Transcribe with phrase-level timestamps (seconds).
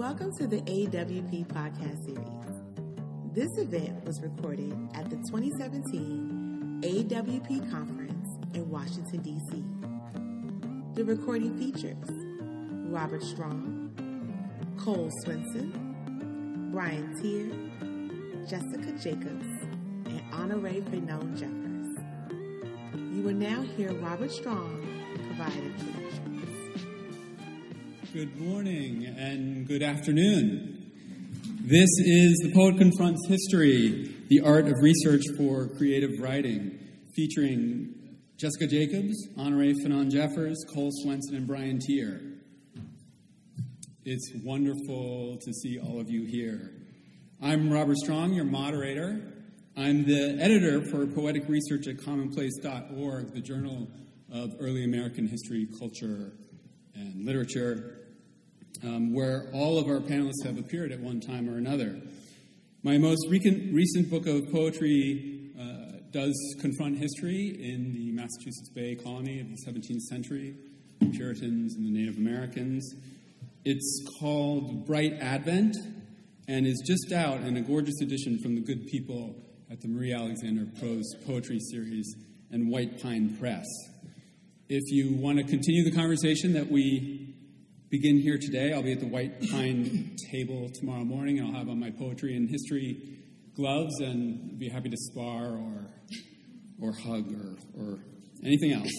[0.00, 2.62] Welcome to the AWP podcast series.
[3.34, 9.62] This event was recorded at the 2017 AWP conference in Washington, D.C.
[10.94, 11.98] The recording features
[12.90, 13.92] Robert Strong,
[14.78, 15.70] Cole Swensen,
[16.72, 19.44] Brian Teare, Jessica Jacobs,
[20.06, 21.98] and Honorée Fanonne Jeffers.
[23.14, 24.80] You will now hear Robert Strong
[25.26, 26.29] provide introductions.
[28.12, 30.90] Good morning and good afternoon.
[31.60, 36.76] This is The Poet Confronts History, the art of research for creative writing,
[37.14, 42.20] featuring Jessica Jacobs, Honorée Fanonne Jeffers, Cole Swensen, and Brian Teare.
[44.04, 46.72] It's wonderful to see all of you here.
[47.40, 49.22] I'm Robert Strong, your moderator.
[49.76, 53.88] I'm the editor for poetic research at commonplace.org, the journal
[54.32, 56.32] of early American history, culture,
[56.96, 57.98] and literature
[58.82, 62.00] um, where all of our panelists have appeared at one time or another.
[62.82, 69.40] My most recent, book of poetry uh, does confront history in the Massachusetts Bay Colony
[69.40, 70.54] of the 17th century,
[70.98, 72.94] the Puritans and the Native Americans.
[73.64, 75.76] It's called Bright Advent
[76.48, 79.36] and is just out in a gorgeous edition from the good people
[79.70, 82.16] at the Marie Alexander Prose Poetry Series
[82.50, 83.66] and White Pine Press.
[84.68, 87.19] If you want to continue the conversation that we
[87.90, 88.72] begin here today.
[88.72, 91.42] I'll be at the White Pine table tomorrow morning.
[91.42, 93.18] I'll have on my poetry and history
[93.56, 95.90] gloves and be happy to spar or,
[96.80, 97.98] or hug or, or
[98.44, 98.92] anything else.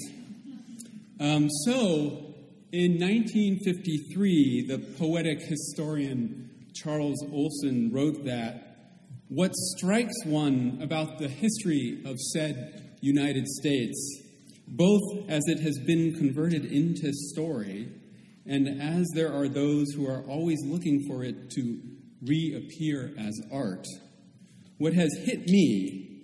[1.22, 2.36] Um, so,
[2.73, 8.89] in 1953, the poetic historian Charles Olson wrote that
[9.30, 14.22] what strikes one about the history of said United States,
[14.67, 17.88] both as it has been converted into story
[18.45, 21.80] and as there are those who are always looking for it to
[22.23, 23.85] reappear as art,
[24.78, 26.24] what has hit me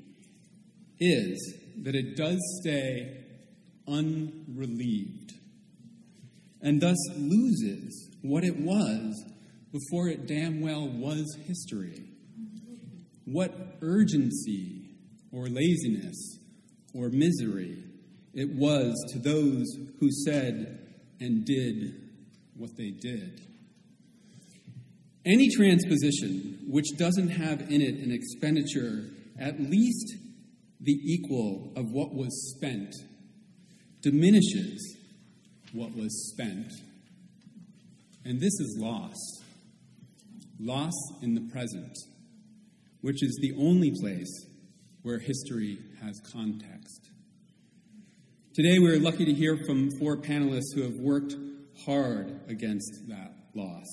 [0.99, 3.23] is that it does stay
[3.87, 5.33] unrelieved
[6.61, 9.23] and thus loses what it was
[9.71, 12.03] before it damn well was history.
[13.25, 14.89] What urgency
[15.31, 16.39] or laziness
[16.93, 17.83] or misery
[18.33, 19.65] it was to those
[19.99, 20.79] who said
[21.19, 22.06] and did
[22.57, 23.41] what they did.
[25.25, 29.05] Any transposition which doesn't have in it an expenditure
[29.39, 30.15] at least
[30.81, 32.93] the equal of what was spent
[34.01, 34.97] diminishes
[35.73, 36.71] what was spent.
[38.25, 39.15] And this is loss.
[40.59, 41.95] Loss in the present,
[43.01, 44.45] which is the only place
[45.03, 47.09] where history has context.
[48.55, 51.35] Today, we're lucky to hear from four panelists who have worked
[51.85, 53.85] hard against that loss.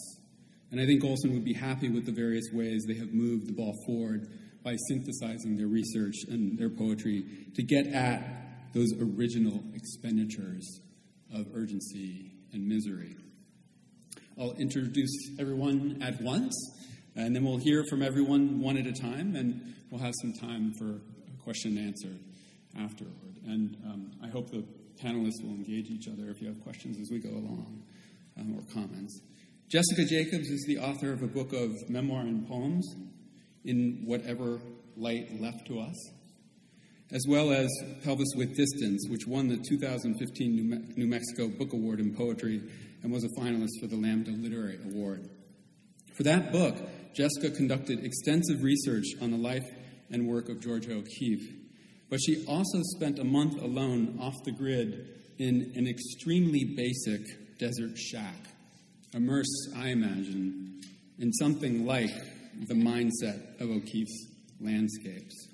[0.71, 3.53] And I think Olson would be happy with the various ways they have moved the
[3.53, 4.28] ball forward
[4.62, 7.25] by synthesizing their research and their poetry
[7.55, 10.81] to get at those original expenditures
[11.33, 13.17] of urgency and misery.
[14.39, 16.55] I'll introduce everyone at once,
[17.15, 20.73] and then we'll hear from everyone one at a time, and we'll have some time
[20.78, 21.00] for
[21.44, 22.17] question and answer
[22.77, 23.39] afterward.
[23.47, 24.65] And um, I hope the
[25.03, 27.82] panelists will engage each other if you have questions as we go along
[28.38, 29.21] um, or comments.
[29.69, 32.94] Jessica Jacobs is the author of a book of memoir and poems,
[33.65, 34.60] In Whatever
[34.97, 36.10] Light Left to Us,
[37.10, 37.69] as well as
[38.05, 42.62] Pelvis with Distance, which won the 2015 New, Me- New Mexico Book Award in Poetry
[43.03, 45.28] and was a finalist for the Lambda Literary Award.
[46.16, 46.76] For that book,
[47.15, 49.65] Jessica conducted extensive research on the life
[50.11, 51.64] and work of Georgia O'Keeffe,
[52.11, 57.97] but she also spent a month alone off the grid in an extremely basic desert
[57.99, 58.37] shack,
[59.13, 60.83] immersed, I imagine,
[61.19, 62.11] in something like
[62.69, 64.27] the mindset of O'Keeffe's
[64.61, 65.49] landscapes.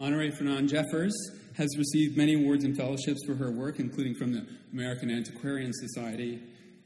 [0.00, 1.14] Honorée Fanonne Jeffers
[1.56, 6.40] has received many awards and fellowships for her work, including from the American Antiquarian Society,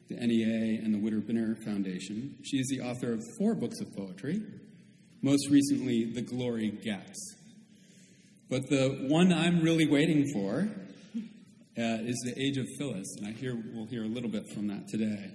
[0.08, 2.36] the NEA, and the Witter Bynner Foundation.
[2.44, 4.42] She is the author of four books of poetry,
[5.22, 7.35] most recently, The Glory Gets.
[8.48, 10.68] But the one I'm really waiting for
[11.16, 11.18] uh,
[11.76, 14.86] is The Age of Phillis, and I hear we'll hear a little bit from that
[14.86, 15.32] today.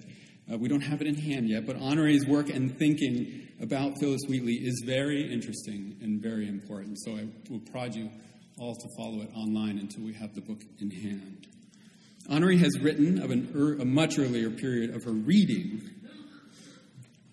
[0.50, 4.22] Uh, we don't have it in hand yet, but Honorée's work and thinking about Phillis
[4.26, 6.98] Wheatley is very interesting and very important.
[7.00, 8.10] So I will prod you
[8.58, 11.46] all to follow it online until we have the book in hand.
[12.30, 15.82] Honore has written of er, a much earlier period of her reading.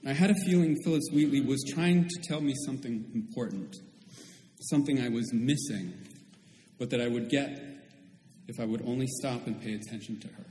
[0.06, 3.78] I had a feeling Phillis Wheatley was trying to tell me something important
[4.60, 5.94] something I was missing,
[6.78, 7.60] but that I would get
[8.48, 10.46] if I would only stop and pay attention to her.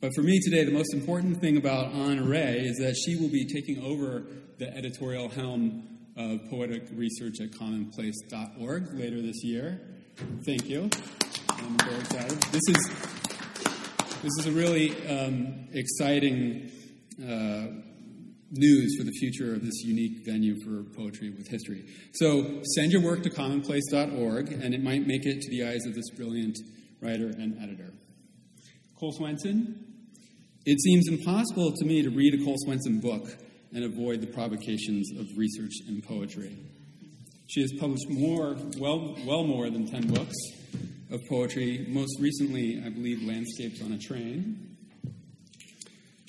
[0.00, 3.44] But for me today, the most important thing about Ray is that she will be
[3.44, 4.24] taking over
[4.58, 9.80] the editorial helm of poetic research at commonplace.org later this year.
[10.44, 10.90] Thank you.
[11.48, 12.42] I'm very excited.
[12.50, 12.90] This is
[14.22, 16.70] this is a really um, exciting
[17.22, 17.66] uh,
[18.52, 21.84] news for the future of this unique venue for poetry with history.
[22.12, 25.94] So send your work to commonplace.org, and it might make it to the eyes of
[25.94, 26.58] this brilliant
[27.00, 27.92] writer and editor.
[29.00, 29.74] Cole Swensen,
[30.64, 33.26] it seems impossible to me to read a Cole Swensen book
[33.74, 36.56] and avoid the provocations of research and poetry.
[37.48, 40.36] She has published more, well, well more than 10 books
[41.10, 44.71] of poetry, most recently, I believe, Landscapes on a Train.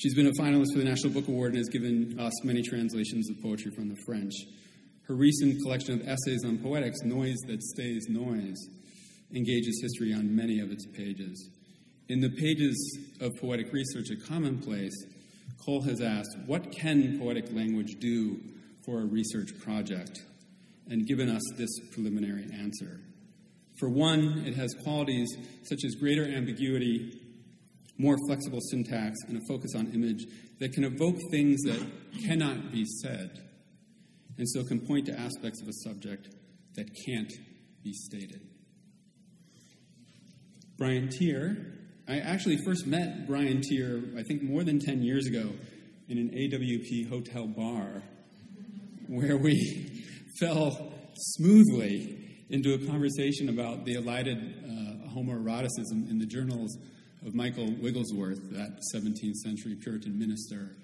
[0.03, 3.29] She's been a finalist for the National Book Award and has given us many translations
[3.29, 4.33] of poetry from the French.
[5.07, 8.57] Her recent collection of essays on poetics, Noise That Stays Noise,
[9.33, 11.49] engages history on many of its pages.
[12.09, 14.91] In the pages of poetic research at Commonplace,
[15.65, 18.41] Cole has asked, What can poetic language do
[18.85, 20.19] for a research project?
[20.89, 22.99] and given us this preliminary answer.
[23.79, 25.29] For one, it has qualities
[25.61, 27.21] such as greater ambiguity,
[28.03, 30.25] more flexible syntax, and a focus on image
[30.59, 31.85] that can evoke things that
[32.25, 33.41] cannot be said,
[34.37, 36.27] and so can point to aspects of a subject
[36.75, 37.31] that can't
[37.83, 38.41] be stated.
[40.77, 41.73] Brian Teare
[42.07, 45.51] I actually first met Brian Teare, I think more than 10 years ago,
[46.09, 48.03] in an AWP hotel bar
[49.07, 50.03] where we
[50.39, 56.77] fell smoothly into a conversation about the elided uh, homoeroticism in the journals
[57.25, 60.75] of Michael Wigglesworth, that 17th century Puritan minister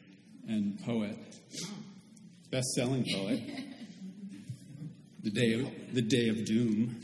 [0.48, 1.18] and poet,
[2.50, 3.42] best selling poet,
[5.24, 6.96] the day of, the day of doom.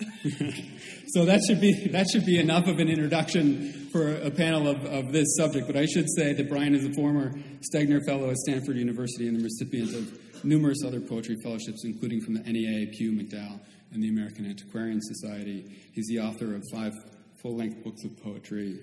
[1.08, 4.84] so that should be that should be enough of an introduction for a panel of,
[4.84, 5.66] of this subject.
[5.66, 7.32] But I should say that Brian is a former
[7.72, 12.34] Stegner Fellow at Stanford University and the recipient of numerous other poetry fellowships, including from
[12.34, 13.60] the NEA, Pew, MacDowell,
[13.92, 15.64] and the American Antiquarian Society.
[15.92, 16.92] He's the author of five
[17.42, 18.78] full-length books of poetry,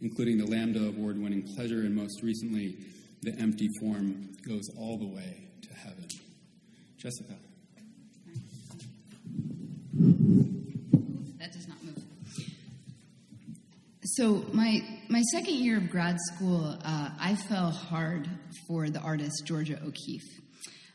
[0.00, 2.76] including the Lambda Award-winning Pleasure, and most recently,
[3.22, 6.06] The Empty Form Goes All the Way to Heaven.
[6.96, 7.34] Jessica.
[11.38, 12.02] That does not move.
[14.04, 18.28] So my my second year of grad school, uh, I fell hard
[18.66, 20.40] for the artist Georgia O'Keeffe,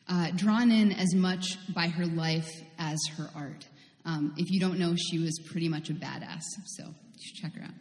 [0.08, 3.68] uh, drawn in as much by her life as her art.
[4.06, 7.56] Um, if you don't know, she was pretty much a badass, so you should check
[7.56, 7.74] her out.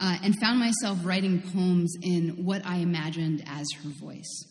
[0.00, 4.46] Uh, and found myself writing poems in what I imagined as her voice.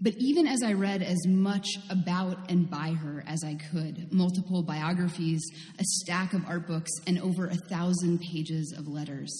[0.00, 4.62] But even as I read as much about and by her as I could multiple
[4.62, 5.42] biographies,
[5.78, 9.32] a stack of art books, and over a thousand pages of letters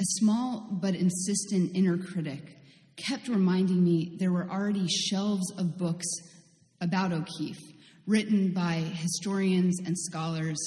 [0.00, 2.56] a small but insistent inner critic
[2.96, 6.06] kept reminding me there were already shelves of books
[6.80, 7.60] about O'Keeffe,
[8.06, 10.58] written by historians and scholars,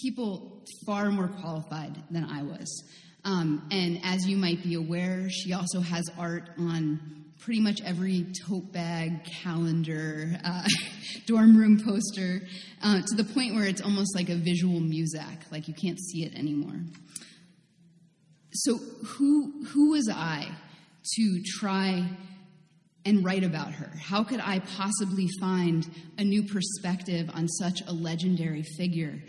[0.00, 2.84] people far more qualified than I was.
[3.24, 8.26] Um, and as you might be aware, she also has art on pretty much every
[8.46, 10.64] tote bag, calendar, uh,
[11.26, 12.40] dorm room poster,
[12.82, 16.24] uh, to the point where it's almost like a visual muzak, like you can't see
[16.24, 16.80] it anymore.
[18.52, 20.48] So, who, who was I
[21.16, 22.08] to try
[23.06, 23.90] and write about her?
[23.98, 29.22] How could I possibly find a new perspective on such a legendary figure?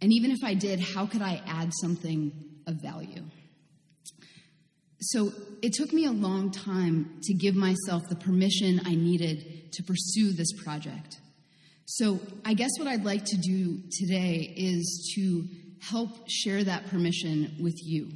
[0.00, 2.32] And even if I did, how could I add something
[2.66, 3.22] of value?
[5.00, 9.82] So it took me a long time to give myself the permission I needed to
[9.82, 11.18] pursue this project.
[11.84, 15.44] So I guess what I'd like to do today is to
[15.80, 18.08] help share that permission with you.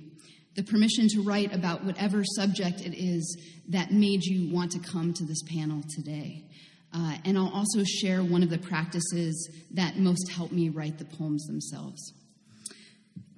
[0.57, 5.15] The permission to write about whatever subject it is that made you want to come
[5.15, 6.45] to this panel today.
[6.93, 11.05] Uh, and I'll also share one of the practices that most helped me write the
[11.05, 12.13] poems themselves.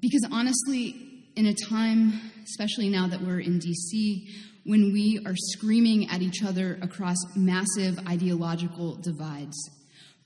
[0.00, 4.26] Because honestly, in a time, especially now that we're in DC,
[4.64, 9.57] when we are screaming at each other across massive ideological divides.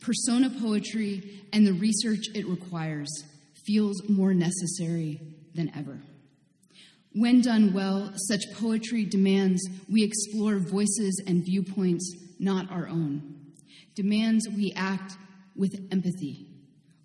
[0.01, 3.09] Persona poetry and the research it requires
[3.67, 5.21] feels more necessary
[5.55, 5.99] than ever.
[7.19, 13.55] When done well, such poetry demands we explore voices and viewpoints not our own,
[13.95, 15.15] demands we act
[15.57, 16.47] with empathy,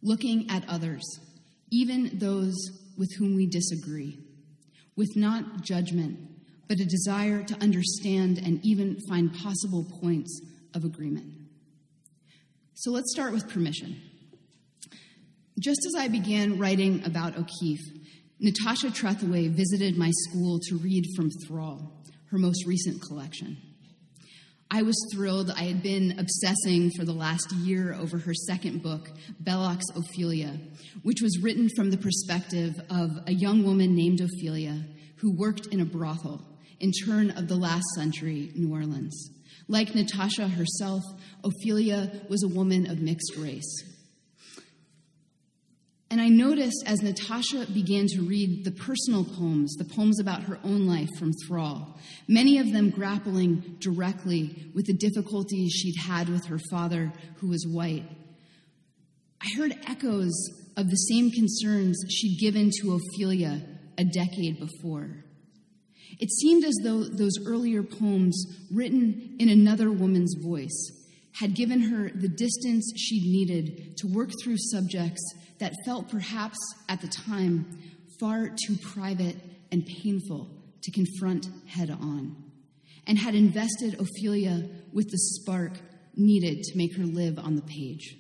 [0.04, 1.02] looking at others,
[1.72, 2.58] even those
[2.98, 4.20] with whom we disagree,
[4.98, 6.20] with not judgment,
[6.68, 10.42] but a desire to understand and even find possible points
[10.74, 11.32] of agreement.
[12.74, 14.02] So let's start with permission.
[15.58, 18.01] Just as I began writing about O'Keeffe,
[18.44, 23.56] Natasha Trethewey visited my school to read from Thrall, her most recent collection.
[24.72, 25.52] I was thrilled.
[25.52, 29.12] I had been obsessing for the last year over her second book,
[29.44, 30.60] Bellocq's Ophelia,
[31.04, 34.86] which was written from the perspective of a young woman named Ophelia
[35.18, 36.42] who worked in a brothel
[36.80, 39.30] in turn of the last century New Orleans.
[39.68, 41.04] Like Natasha herself,
[41.44, 43.91] Ophelia was a woman of mixed race.
[46.12, 50.60] And I noticed as Natasha began to read the personal poems, the poems about her
[50.62, 56.48] own life from Thrall, many of them grappling directly with the difficulties she'd had with
[56.48, 58.04] her father, who was white.
[59.42, 60.34] I heard echoes
[60.76, 63.62] of the same concerns she'd given to Ophelia
[63.98, 65.24] a decade before.
[66.20, 70.92] It seemed as though those earlier poems, written in another woman's voice,
[71.34, 75.22] had given her the distance she needed to work through subjects
[75.60, 76.58] that felt perhaps
[76.90, 77.66] at the time
[78.20, 79.36] far too private
[79.72, 80.50] and painful
[80.84, 82.36] to confront head on,
[83.08, 85.74] and had invested Ophelia with the spark
[86.16, 88.18] needed to make her live on the page.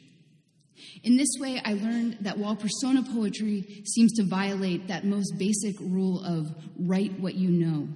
[1.03, 5.75] In this way, I learned that while persona poetry seems to violate that most basic
[5.79, 7.87] rule of write what you know,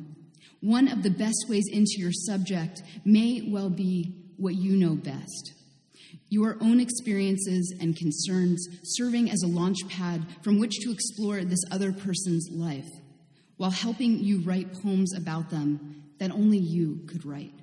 [0.61, 5.53] one of the best ways into your subject may well be what you know best
[6.29, 11.63] your own experiences and concerns serving as a launch pad from which to explore this
[11.71, 12.89] other person's life,
[13.57, 17.53] while helping you write poems about them that only you could write.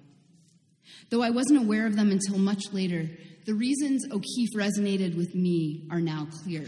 [1.11, 3.11] Though I wasn't aware of them until much later,
[3.45, 6.65] the reasons O'Keeffe resonated with me are now clear.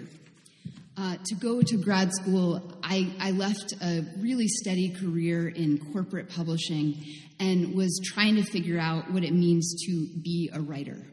[0.96, 6.28] Uh, to go to grad school, I, I, left a really steady career in corporate
[6.28, 7.04] publishing
[7.40, 11.04] and was trying to figure out what it means to be a writer.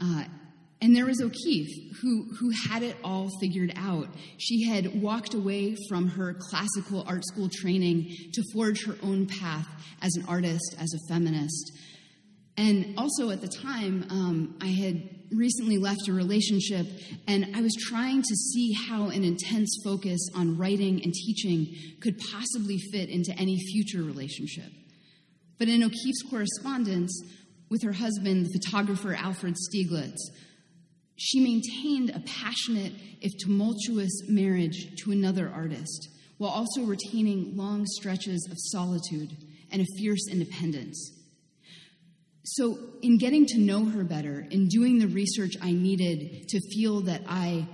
[0.00, 0.24] Uh,
[0.80, 4.08] and there was O'Keeffe, who, who had it all figured out.
[4.38, 9.66] She had walked away from her classical art school training to forge her own path
[10.02, 11.72] as an artist, as a feminist.
[12.56, 16.86] And also at the time, um, I had recently left a relationship,
[17.26, 22.18] and I was trying to see how an intense focus on writing and teaching could
[22.32, 24.70] possibly fit into any future relationship.
[25.58, 27.22] But in O'Keeffe's correspondence,
[27.74, 30.30] with her husband, the photographer Alfred Stieglitz.
[31.16, 38.46] She maintained a passionate, if tumultuous, marriage to another artist, while also retaining long stretches
[38.50, 39.36] of solitude
[39.72, 41.12] and a fierce independence.
[42.46, 47.00] So, in getting to know her better, in doing the research I needed to feel
[47.02, 47.66] that I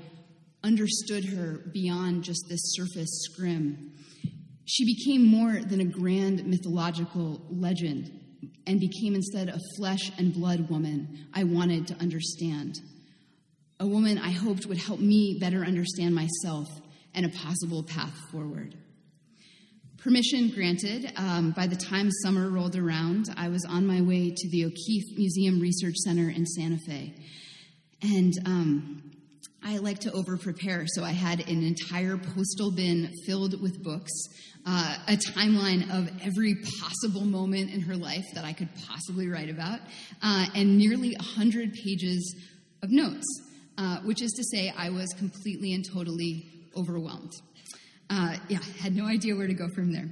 [0.63, 3.93] understood her beyond just this surface scrim,
[4.67, 8.13] she became more than a grand mythological legend
[8.65, 12.77] and became instead a flesh and blood woman I wanted to understand.
[13.81, 16.69] A woman I hoped would help me better understand myself
[17.13, 18.77] and a possible path forward.
[20.01, 24.49] Permission granted, um, by the time summer rolled around, I was on my way to
[24.49, 27.15] the O'Keeffe Museum Research Center in Santa Fe.
[28.01, 29.13] And um,
[29.63, 34.11] I like to over prepare, so I had an entire postal bin filled with books
[34.67, 39.51] uh, a timeline of every possible moment in her life that I could possibly write
[39.51, 39.81] about,
[40.23, 42.37] uh, and nearly 100 pages
[42.83, 43.27] of notes,
[43.79, 47.33] uh, which is to say, I was completely and totally overwhelmed.
[48.11, 50.09] Uh, yeah, had no idea where to go from there.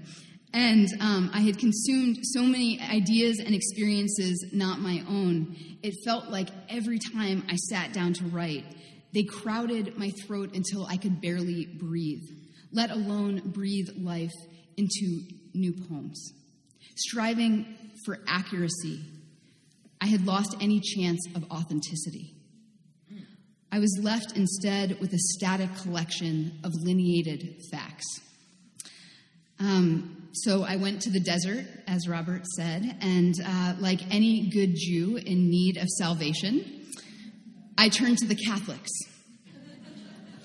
[0.55, 6.29] And um, I had consumed so many ideas and experiences not my own, it felt
[6.29, 8.65] like every time I sat down to write,
[9.13, 12.23] they crowded my throat until I could barely breathe
[12.73, 14.33] let alone breathe life
[14.77, 15.23] into
[15.55, 16.33] new poems.
[16.97, 17.67] Striving
[18.05, 19.01] for accuracy,
[20.01, 22.35] I had lost any chance of authenticity.
[23.79, 28.07] I was left instead with a static collection of lineated facts.
[29.61, 34.75] Um, so I went to the desert, as Robert said, and uh, like any good
[34.75, 36.89] Jew in need of salvation,
[37.79, 38.91] I turned to the Catholics,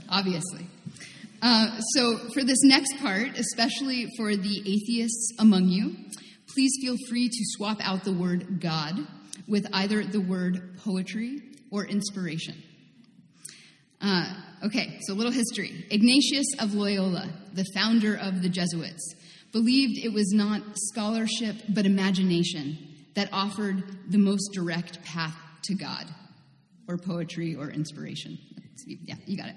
[0.08, 0.68] obviously.
[1.42, 5.96] Uh, so, for this next part, especially for the atheists among you,
[6.54, 9.08] please feel free to swap out the word God
[9.48, 12.62] with either the word poetry or inspiration.
[14.04, 14.26] Uh,
[14.66, 15.86] okay, so a little history.
[15.90, 19.16] Ignatius of Loyola, the founder of the Jesuits,
[19.54, 22.78] believed it was not scholarship but imagination
[23.16, 26.06] that offered the most direct path to God,
[26.90, 28.38] or poetry or inspiration.
[28.86, 29.56] Yeah, you got it.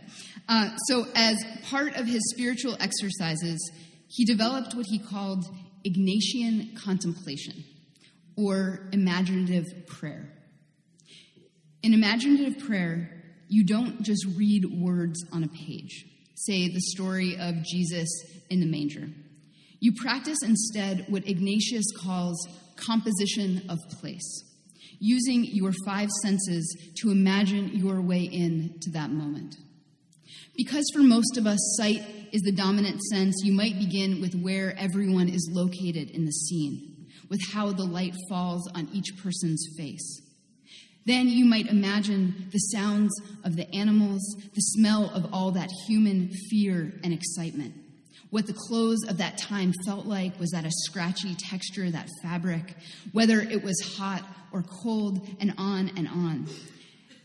[0.48, 3.72] Uh, so, as part of his spiritual exercises,
[4.06, 5.44] he developed what he called
[5.84, 7.64] Ignatian contemplation,
[8.36, 10.28] or imaginative prayer.
[11.82, 13.15] In imaginative prayer,
[13.48, 16.04] you don't just read words on a page.
[16.34, 18.08] say the story of Jesus
[18.50, 19.08] in the manger.
[19.80, 22.36] You practice instead what Ignatius calls
[22.76, 24.44] composition of place,
[25.00, 29.56] using your five senses to imagine your way in to that moment.
[30.56, 34.74] Because for most of us, sight is the dominant sense, you might begin with where
[34.78, 40.25] everyone is located in the scene, with how the light falls on each person's face.
[41.06, 43.12] Then you might imagine the sounds
[43.44, 44.22] of the animals,
[44.54, 47.74] the smell of all that human fear and excitement.
[48.30, 52.74] What the clothes of that time felt like was that a scratchy texture, that fabric,
[53.12, 56.48] whether it was hot or cold, and on and on.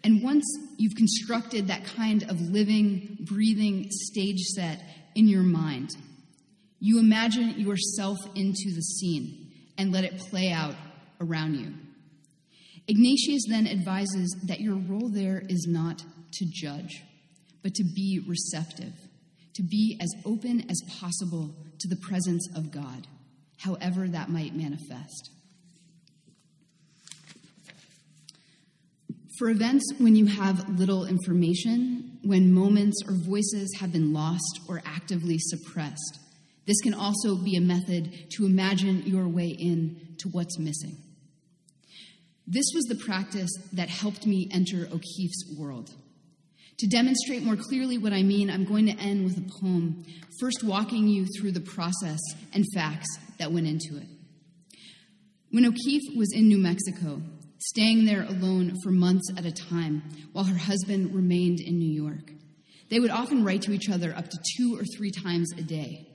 [0.04, 0.46] And once
[0.78, 4.82] you've constructed that kind of living, breathing stage set
[5.16, 5.96] in your mind,
[6.80, 10.76] you imagine yourself into the scene and let it play out
[11.20, 11.74] around you.
[12.88, 17.04] Ignatius then advises that your role there is not to judge,
[17.64, 18.94] but to be receptive,
[19.54, 23.08] to be as open as possible to the presence of God,
[23.60, 25.30] however that might manifest.
[29.38, 34.82] For events when you have little information, when moments or voices have been lost or
[34.86, 36.20] actively suppressed,
[36.68, 40.98] this can also be a method to imagine your way in to what's missing.
[42.52, 45.90] This was the practice that helped me enter O'Keeffe's world.
[46.80, 50.04] To demonstrate more clearly what I mean, I'm going to end with a poem,
[50.38, 52.20] first walking you through the process
[52.54, 53.08] and facts
[53.40, 54.08] that went into it.
[55.52, 57.22] When O'Keeffe was in New Mexico,
[57.60, 60.04] staying there alone for months at a time
[60.34, 62.34] while her husband remained in New York.
[62.90, 66.06] They would often write to each other up to two or three times a day.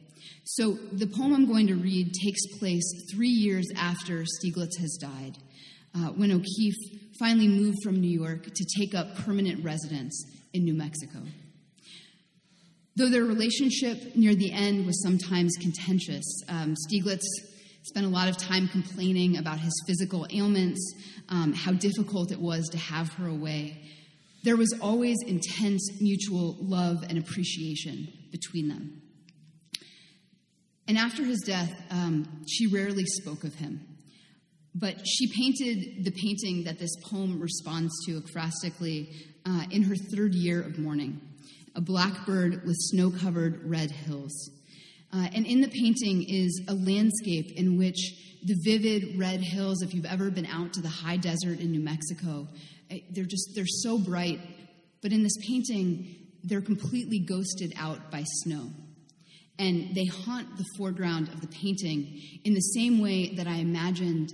[0.44, 5.38] So the poem I'm going to read takes place three years after Stieglitz has died,
[5.96, 10.74] uh, when O'Keeffe finally moved from New York to take up permanent residence in New
[10.74, 11.20] Mexico.
[12.96, 17.24] Though their relationship near the end was sometimes contentious, um, Stieglitz
[17.84, 20.94] spent a lot of time complaining about his physical ailments,
[21.28, 23.82] um, how difficult it was to have her away.
[24.44, 29.02] There was always intense mutual love and appreciation between them.
[30.88, 33.95] And after his death, um, she rarely spoke of him.
[34.78, 39.08] But she painted the painting that this poem responds to ekphrastically
[39.46, 41.20] uh, in her third year of mourning
[41.74, 44.50] a blackbird with snow covered red hills.
[45.12, 49.94] Uh, and in the painting is a landscape in which the vivid red hills, if
[49.94, 52.48] you've ever been out to the high desert in New Mexico,
[52.90, 54.40] eh, they're just, they're so bright.
[55.02, 58.70] But in this painting, they're completely ghosted out by snow.
[59.58, 64.32] And they haunt the foreground of the painting in the same way that I imagined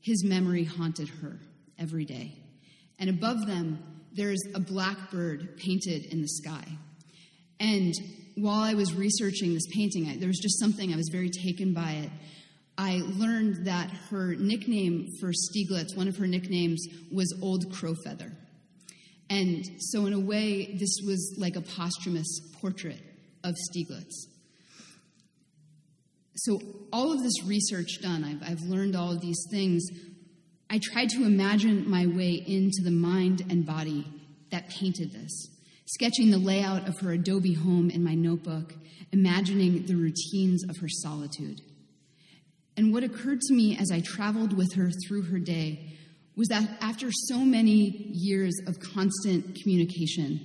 [0.00, 1.38] his memory haunted her
[1.78, 2.34] every day.
[2.98, 3.78] And above them,
[4.12, 6.64] there's a blackbird painted in the sky.
[7.60, 7.94] And
[8.36, 11.74] while I was researching this painting, I, there was just something I was very taken
[11.74, 12.10] by it.
[12.76, 18.32] I learned that her nickname for Stieglitz, one of her nicknames, was Old Crowfeather.
[19.28, 23.00] And so, in a way, this was like a posthumous portrait
[23.44, 24.26] of Stieglitz.
[26.44, 26.60] So,
[26.92, 29.84] all of this research done, I've, I've learned all of these things.
[30.70, 34.06] I tried to imagine my way into the mind and body
[34.50, 35.48] that painted this
[35.86, 38.74] sketching the layout of her adobe home in my notebook,
[39.10, 41.62] imagining the routines of her solitude.
[42.76, 45.96] And what occurred to me as I traveled with her through her day
[46.36, 50.40] was that after so many years of constant communication,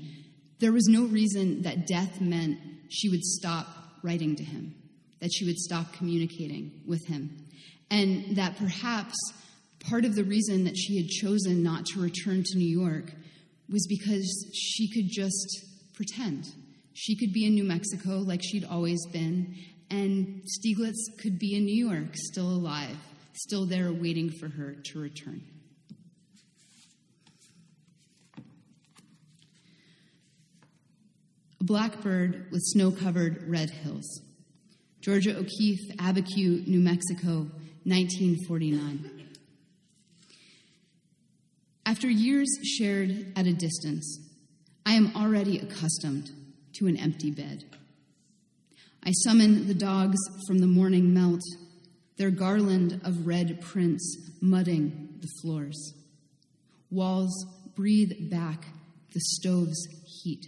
[0.59, 2.57] there was no reason that death meant
[2.89, 3.67] she would stop
[4.01, 4.73] writing to him,
[5.23, 7.47] that she would stop communicating with him,
[7.89, 9.15] and that perhaps
[9.79, 13.13] part of the reason that she had chosen not to return to New York
[13.71, 16.53] was because she could just pretend.
[16.93, 19.55] She could be in New Mexico like she'd always been,
[19.89, 22.97] and Stieglitz could be in New York, still alive,
[23.31, 25.41] still there waiting for her to return.
[31.61, 34.22] A blackbird with snow covered red hills.
[35.03, 37.39] Georgia O'Keeffe, Abiquiu, New Mexico,
[37.83, 39.27] 1949.
[41.85, 44.17] After years shared at a distance,
[44.85, 46.31] I am already accustomed
[46.75, 47.65] to an empty bed.
[49.05, 51.41] I summon the dogs from the morning melt,
[52.15, 55.95] their garland of red prints mudding the floors.
[56.89, 58.67] Walls breathe back
[59.13, 59.85] the stove's
[60.23, 60.45] heat.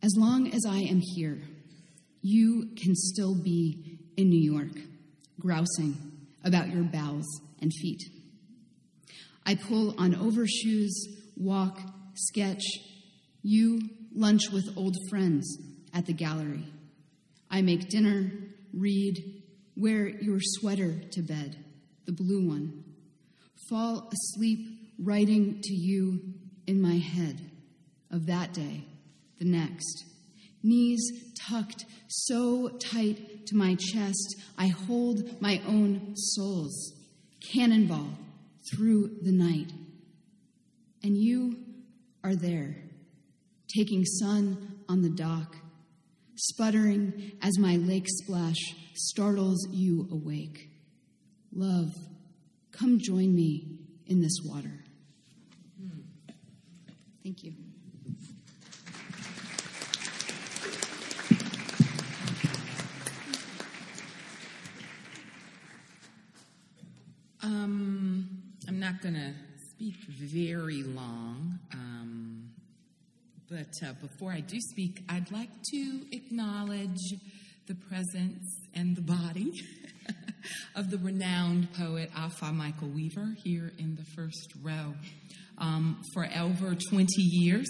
[0.00, 1.42] As long as I am here,
[2.26, 4.76] you can still be in New York,
[5.38, 5.96] grousing
[6.44, 8.02] about your bowels and feet.
[9.44, 11.80] I pull on overshoes, walk,
[12.14, 12.64] sketch,
[13.42, 13.80] You
[14.12, 15.56] lunch with old friends
[15.94, 16.64] at the gallery.
[17.48, 18.32] I make dinner,
[18.74, 19.42] read,
[19.76, 21.64] wear your sweater to bed,
[22.06, 22.82] the blue one.
[23.68, 24.66] Fall asleep
[24.98, 26.34] writing to you
[26.66, 27.52] in my head
[28.10, 28.84] of that day,
[29.38, 30.15] the next.
[30.66, 36.92] Knees tucked so tight to my chest, I hold my own soles,
[37.52, 38.10] cannonball
[38.72, 39.72] through the night.
[41.04, 41.56] And you
[42.24, 42.76] are there,
[43.68, 45.54] taking sun on the dock,
[46.34, 48.58] sputtering as my lake splash
[48.94, 50.68] startles you awake.
[51.52, 51.92] Love,
[52.72, 54.84] come join me in this water.
[55.80, 56.00] Hmm.
[57.22, 57.65] Thank you.
[67.46, 69.32] Um, I'm not going to
[69.70, 72.50] speak very long, um,
[73.48, 77.14] but uh, before I do speak, I'd like to acknowledge
[77.68, 78.42] the presence
[78.74, 79.52] and the body
[80.74, 84.94] of the renowned poet Afaa Michael Weaver here in the first row.
[85.58, 87.68] Um, for over 20 years,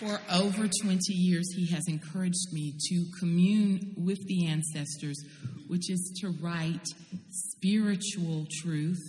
[0.00, 5.20] For over 20 years, he has encouraged me to commune with the ancestors,
[5.66, 6.86] which is to write
[7.30, 9.02] spiritual truth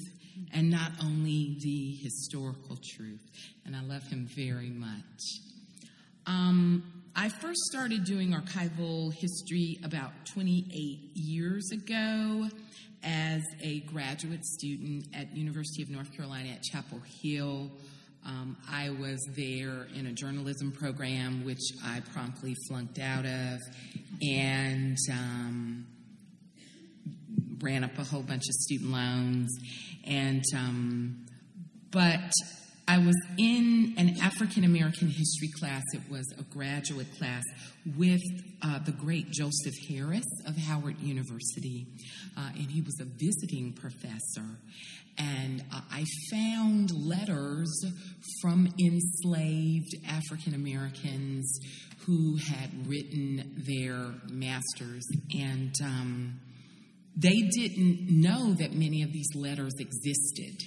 [0.51, 3.19] and not only the historical truth.
[3.67, 5.21] And I love him very much.
[6.25, 6.83] Um,
[7.15, 12.49] I first started doing archival history about 28 years ago
[13.03, 17.69] as a graduate student at University of North Carolina at Chapel Hill.
[18.25, 23.59] Um, I was there in a journalism program, which I promptly flunked out of,
[24.21, 25.87] and um,
[27.61, 29.49] ran up a whole bunch of student loans.
[30.05, 31.25] And um,
[31.91, 32.31] but
[32.87, 35.83] I was in an African American history class.
[35.93, 37.43] It was a graduate class
[37.97, 38.21] with
[38.63, 41.87] uh, the great Joseph Harris of Howard University,
[42.35, 44.57] uh, and he was a visiting professor.
[45.19, 47.69] And I found letters
[48.41, 51.59] from enslaved African Americans
[52.05, 55.05] who had written their masters,
[55.37, 56.39] and um,
[57.15, 60.63] they didn't know that many of these letters existed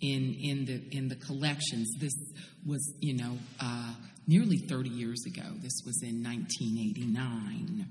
[0.00, 1.90] in in the in the collections.
[1.98, 2.14] This
[2.64, 3.94] was, you know, uh,
[4.26, 5.46] nearly 30 years ago.
[5.60, 7.86] This was in 1989.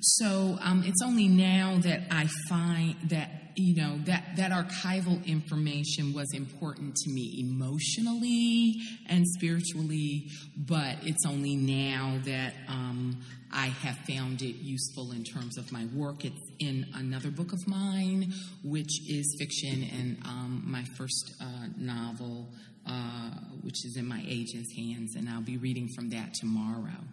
[0.00, 6.12] So um, it's only now that I find that you know that that archival information
[6.12, 8.76] was important to me emotionally
[9.08, 13.20] and spiritually, but it's only now that um,
[13.52, 16.24] I have found it useful in terms of my work.
[16.24, 22.48] It's in another book of mine, which is fiction, and um, my first uh, novel,
[22.86, 23.30] uh,
[23.62, 27.04] which is in my agent's hands, and I'll be reading from that tomorrow.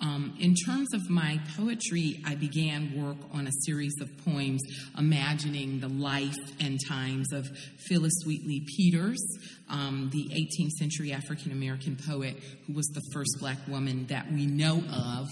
[0.00, 4.62] Um, in terms of my poetry, I began work on a series of poems
[4.96, 7.46] imagining the life and times of
[7.88, 9.22] Phillis Wheatley Peters,
[9.68, 12.36] um, the 18th century African American poet
[12.66, 15.28] who was the first black woman that we know of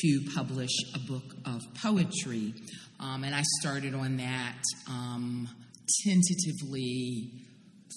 [0.00, 2.54] to publish a book of poetry.
[3.00, 5.48] Um, and I started on that um,
[6.04, 7.32] tentatively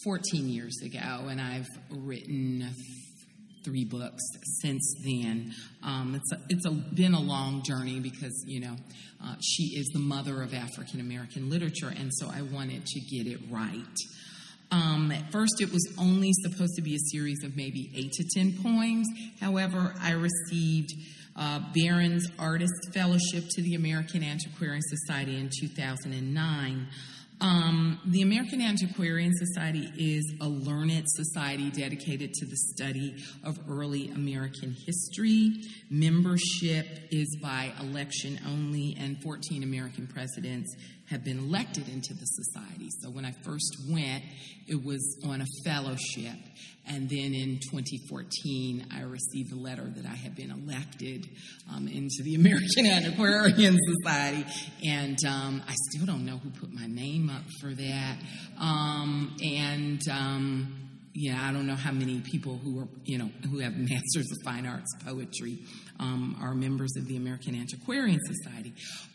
[0.04, 2.70] 14 years ago, and I've written
[3.64, 4.24] three books
[4.62, 5.54] since then.
[5.84, 8.76] Um, it's a, it's a, been a long journey because you know
[9.24, 13.28] uh, she is the mother of African American literature, and so I wanted to get
[13.28, 13.98] it right.
[14.72, 18.24] Um, at first, it was only supposed to be a series of maybe eight to
[18.34, 19.08] ten poems.
[19.40, 20.94] However, I received
[21.36, 26.88] uh, Baron's Artist Fellowship to the American Antiquarian Society in 2009.
[27.42, 34.10] Um, the American Antiquarian Society is a learned society dedicated to the study of early
[34.10, 35.52] American history.
[35.90, 40.76] Membership is by election only, and 14 American presidents
[41.12, 42.90] have been elected into the society.
[43.02, 44.24] So when I first went,
[44.68, 46.40] it was on a fellowship.
[46.88, 51.28] And then in 2014, I received a letter that I had been elected
[51.72, 54.46] um, into the American Antiquarian Society.
[54.88, 58.18] And um, I still don't know who put my name up for that.
[58.60, 60.82] Um, and um,
[61.14, 64.38] yeah, I don't know how many people who are, you know, who have masters of
[64.46, 65.60] fine arts poetry
[66.02, 68.74] um, are members of the American Antiquarian Society.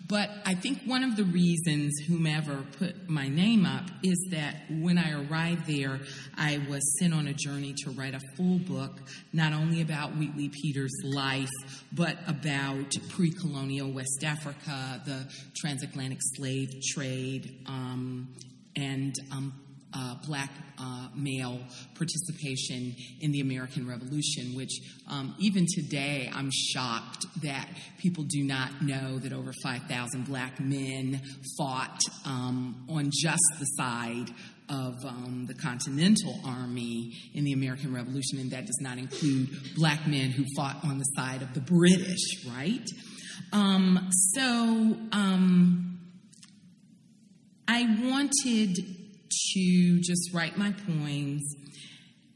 [0.08, 4.96] But I think one of the reasons whomever put my name up is that when
[4.96, 6.00] I arrived there,
[6.36, 9.00] I was sent on a journey to write a full book,
[9.32, 11.50] not only about Wheatley Peters' life,
[11.92, 18.28] but about pre colonial West Africa, the transatlantic slave trade, um,
[18.76, 19.52] and um,
[19.96, 21.58] uh, black uh, male
[21.94, 28.82] participation in the American Revolution, which um, even today I'm shocked that people do not
[28.82, 31.20] know that over 5,000 black men
[31.58, 34.30] fought um, on just the side
[34.68, 40.06] of um, the Continental Army in the American Revolution, and that does not include black
[40.06, 42.86] men who fought on the side of the British, right?
[43.52, 46.00] Um, so um,
[47.68, 48.95] I wanted
[49.56, 51.54] to just write my poems.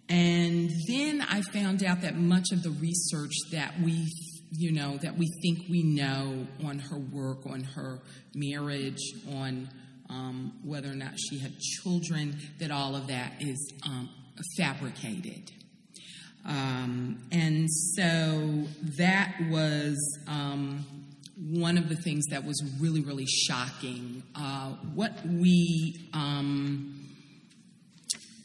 [0.08, 4.08] And then I found out that much of the research that we,
[4.50, 8.00] you know, that we think we know on her work, on her
[8.34, 9.02] marriage,
[9.32, 9.68] on
[10.08, 14.08] um, whether or not she had children, that all of that is um,
[14.56, 15.52] fabricated.
[16.44, 18.64] Um, and so
[18.96, 20.84] that was um,
[21.36, 24.22] one of the things that was really, really shocking.
[24.34, 26.99] Uh, what we um,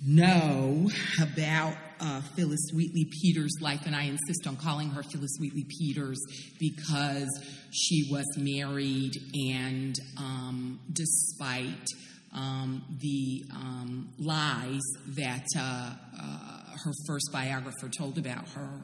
[0.05, 0.89] know
[1.21, 6.19] about uh, Phillis Wheatley Peters' life, and I insist on calling her Phillis Wheatley Peters
[6.59, 7.29] because
[7.71, 11.87] she was married, and um, despite
[12.33, 14.81] um, the um, lies
[15.15, 15.91] that uh,
[16.21, 18.81] uh, her first biographer told about her,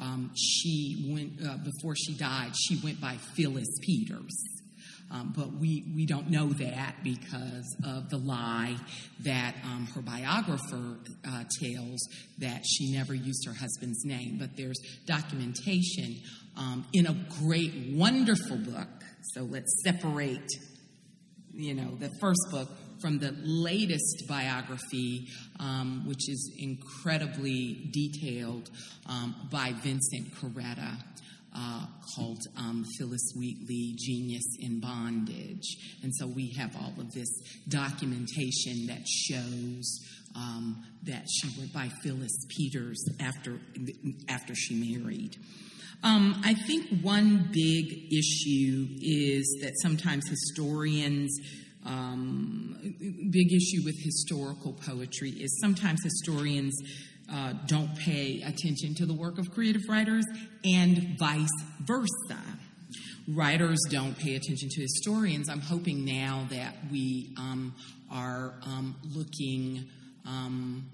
[0.00, 2.52] um, she went uh, before she died.
[2.56, 4.53] She went by Phillis Peters.
[5.10, 8.76] Um, but we, we don't know that because of the lie
[9.20, 14.38] that um, her biographer uh, tells that she never used her husband's name.
[14.38, 16.16] But there's documentation
[16.56, 18.88] um, in a great, wonderful book.
[19.34, 20.48] So let's separate,
[21.52, 22.68] you know, the first book
[23.00, 25.28] from the latest biography,
[25.60, 28.70] um, which is incredibly detailed
[29.06, 30.96] um, by Vincent Carretta
[31.54, 35.76] uh, called um, Phillis Wheatley Genius in Bondage.
[36.02, 37.28] And so we have all of this
[37.68, 40.00] documentation that shows
[40.36, 43.58] um, that she went by Phillis Peters after,
[44.28, 45.36] after she married.
[46.02, 51.34] Um, I think one big issue is that sometimes historians,
[51.86, 52.76] um,
[53.30, 56.74] big issue with historical poetry is sometimes historians
[57.32, 60.24] uh, don't pay attention to the work of creative writers,
[60.64, 61.48] and vice
[61.80, 62.40] versa.
[63.28, 65.48] Writers don't pay attention to historians.
[65.48, 67.74] I'm hoping now that we um,
[68.12, 69.88] are um, looking
[70.26, 70.86] um,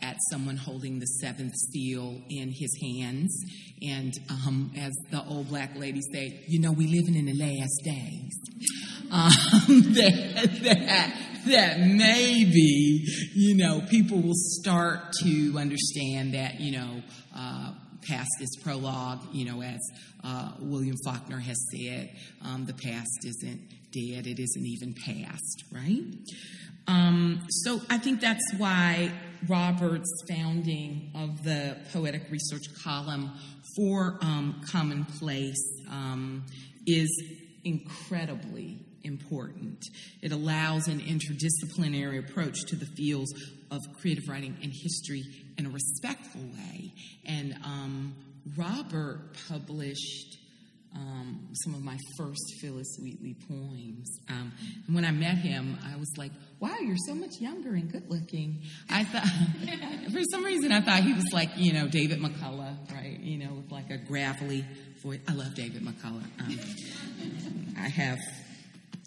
[0.00, 3.36] at someone holding the seventh seal in his hands.
[3.82, 7.80] And um, as the old black lady say, you know, we living in the last
[7.84, 8.38] days.
[9.10, 9.30] Um,
[9.94, 17.02] that, that, that maybe, you know, people will start to understand that, you know,
[17.36, 17.72] uh,
[18.08, 19.80] past is prologue, you know, as
[20.24, 22.10] uh, William Faulkner has said,
[22.44, 23.60] um, the past isn't
[23.92, 26.02] dead, it isn't even past, right?
[26.86, 29.12] Um, so I think that's why
[29.46, 33.30] Robert's founding of the poetic research column
[33.76, 36.44] for um, Commonplace um,
[36.86, 37.08] is
[37.64, 39.84] incredibly important.
[40.22, 43.32] It allows an interdisciplinary approach to the fields
[43.70, 45.22] of creative writing and history
[45.56, 46.92] in a respectful way.
[47.26, 48.14] And um,
[48.56, 50.37] Robert published
[50.94, 54.18] um, some of my first Phillis Wheatley poems.
[54.28, 54.52] Um,
[54.86, 58.08] and when I met him, I was like, wow, you're so much younger and good
[58.08, 58.62] looking.
[58.90, 59.26] I thought,
[60.12, 63.18] for some reason, I thought he was like, you know, David McCullough, right?
[63.20, 64.64] You know, with like a gravelly
[65.02, 65.20] voice.
[65.28, 66.24] I love David McCullough.
[66.40, 68.18] Um, I have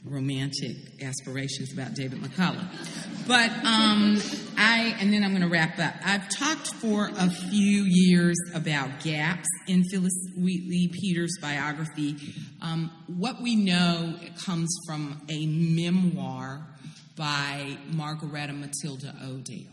[0.03, 3.27] romantic aspirations about David McCullough.
[3.27, 4.19] But um,
[4.57, 5.93] I, and then I'm going to wrap up.
[6.03, 12.17] I've talked for a few years about gaps in Phillis Wheatley Peters' biography.
[12.61, 16.67] Um, what we know comes from a memoir
[17.15, 19.71] by Margaretta Matilda Odell.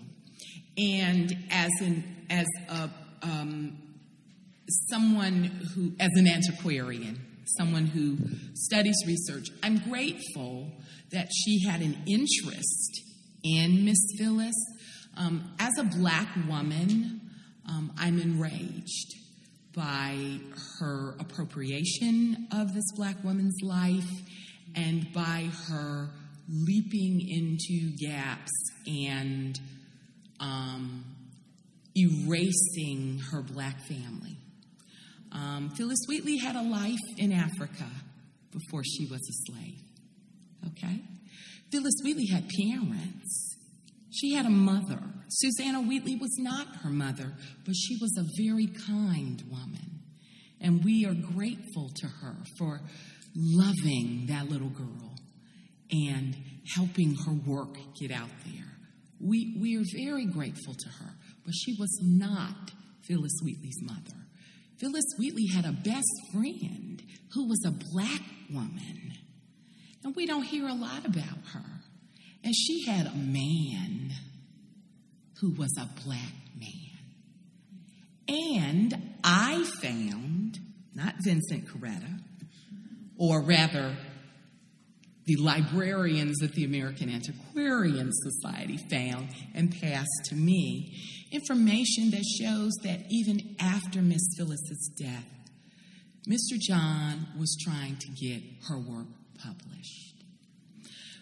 [0.77, 2.91] And as an as a
[3.23, 3.79] um,
[4.91, 7.19] someone who as an antiquarian,
[7.57, 8.19] someone who
[8.55, 9.47] studies research.
[9.63, 10.73] I'm grateful
[11.11, 13.01] that she had an interest
[13.43, 14.55] in Miss Phillis.
[15.17, 17.21] Um, as a black woman,
[17.69, 19.15] um, I'm enraged
[19.75, 20.39] by
[20.79, 24.11] her appropriation of this black woman's life
[24.75, 26.11] and by her
[26.49, 28.51] leaping into gaps
[28.87, 29.61] and
[30.41, 31.05] um,
[31.95, 34.38] erasing her black family.
[35.33, 37.89] Um, Phillis Wheatley had a life in Africa
[38.53, 39.79] before she was a slave.
[40.69, 41.03] Okay?
[41.71, 43.57] Phillis Wheatley had parents.
[44.11, 45.01] She had a mother.
[45.29, 47.33] Susanna Wheatley was not her mother,
[47.65, 50.01] but she was a very kind woman.
[50.61, 52.81] And we are grateful to her for
[53.37, 55.15] loving that little girl
[55.91, 56.37] and
[56.75, 58.65] helping her work get out there.
[59.21, 61.11] We, we are very grateful to her,
[61.45, 62.73] but she was not
[63.07, 64.18] Phillis Wheatley's mother.
[64.79, 67.03] Phillis Wheatley had a best friend
[67.35, 69.13] who was a black woman.
[70.05, 71.65] And we don't hear a lot about her.
[72.45, 74.13] And she had a man
[75.41, 76.99] who was a black man.
[78.29, 80.59] And I found,
[80.95, 82.21] not Vincent Carretta,
[83.17, 83.97] or rather
[85.29, 90.91] the librarians at the American Antiquarian Society found and passed to me
[91.31, 95.27] information that shows that even after Miss Phillis's death,
[96.27, 96.59] Mr.
[96.59, 99.07] John was trying to get her work
[99.39, 100.25] published.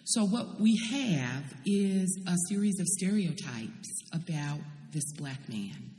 [0.04, 4.60] So, what we have is a series of stereotypes about
[4.92, 5.90] this black man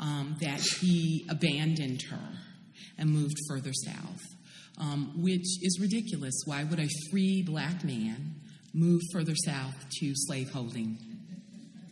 [0.00, 2.30] um, that he abandoned her
[2.96, 4.22] and moved further south
[4.78, 6.34] um, which is ridiculous.
[6.44, 8.34] Why would a free black man
[8.74, 10.98] move further south to slaveholding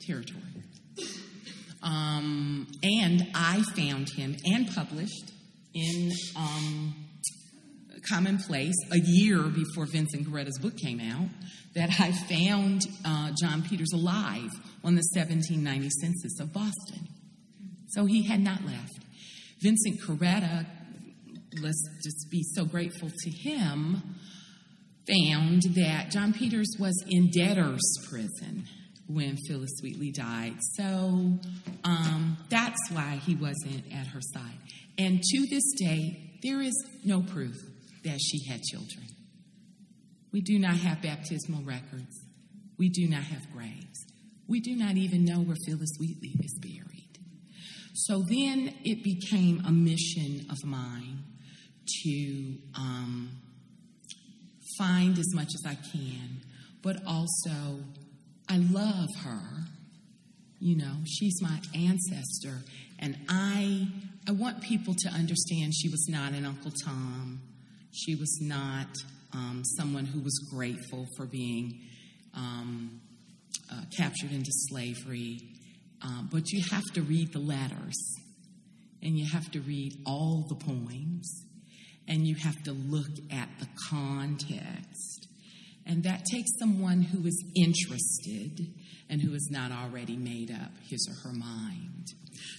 [0.00, 0.42] territory?
[1.82, 5.32] Um, and I found him and published
[5.74, 6.94] in um,
[8.08, 11.28] Commonplace a year before Vincent Carretta's book came out
[11.74, 14.50] that I found uh, John Peters alive
[14.84, 17.08] on the 1790 census of Boston.
[17.88, 18.98] So he had not left.
[19.60, 20.66] Vincent Coretta
[21.60, 24.02] let's just be so grateful to him,
[25.06, 28.64] found that John Peters was in debtor's prison
[29.08, 30.56] when Phillis Wheatley died.
[30.74, 31.38] So
[31.84, 34.58] um, that's why he wasn't at her side.
[34.98, 37.56] And to this day, there is no proof
[38.04, 39.06] that she had children.
[40.32, 42.24] We do not have baptismal records.
[42.78, 44.04] We do not have graves.
[44.48, 47.18] We do not even know where Phillis Wheatley is buried.
[47.94, 51.24] So then it became a mission of mine
[52.04, 53.30] to um,
[54.78, 56.42] find as much as I can,
[56.82, 57.80] but also
[58.48, 59.40] I love her.
[60.58, 62.62] You know, she's my ancestor,
[62.98, 63.88] and I
[64.28, 67.40] I want people to understand she was not an Uncle Tom.
[67.92, 68.88] She was not
[69.32, 71.80] um, someone who was grateful for being
[72.34, 73.00] um,
[73.72, 75.38] uh, captured into slavery.
[76.02, 77.96] Um, but you have to read the letters,
[79.02, 81.45] and you have to read all the poems,
[82.08, 85.28] and you have to look at the context.
[85.86, 88.72] And that takes someone who is interested
[89.08, 92.06] and who has not already made up his or her mind.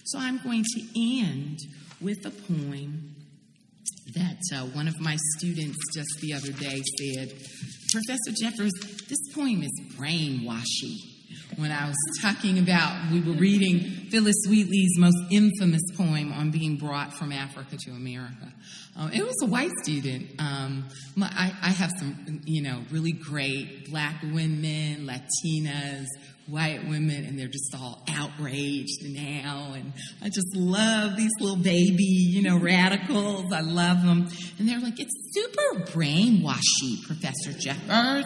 [0.06, 1.60] So I'm going to end
[2.00, 3.16] with a poem
[4.14, 7.30] that uh, one of my students just the other day said,
[7.92, 8.72] Professor Jeffers,
[9.10, 11.17] this poem is brainwashy
[11.58, 13.80] when I was talking about, we were reading
[14.12, 18.54] Phillis Wheatley's most infamous poem on being brought from Africa to America.
[18.96, 20.40] Um, it was a white student.
[20.40, 26.06] Um, my, I, I, have some, you know, really great black women, Latinas,
[26.48, 29.74] white women, and they're just all outraged now.
[29.76, 33.52] And I just love these little baby, you know, radicals.
[33.52, 34.30] I love them.
[34.60, 38.26] And they're like, it's super brainwashy, Professor Jeffers.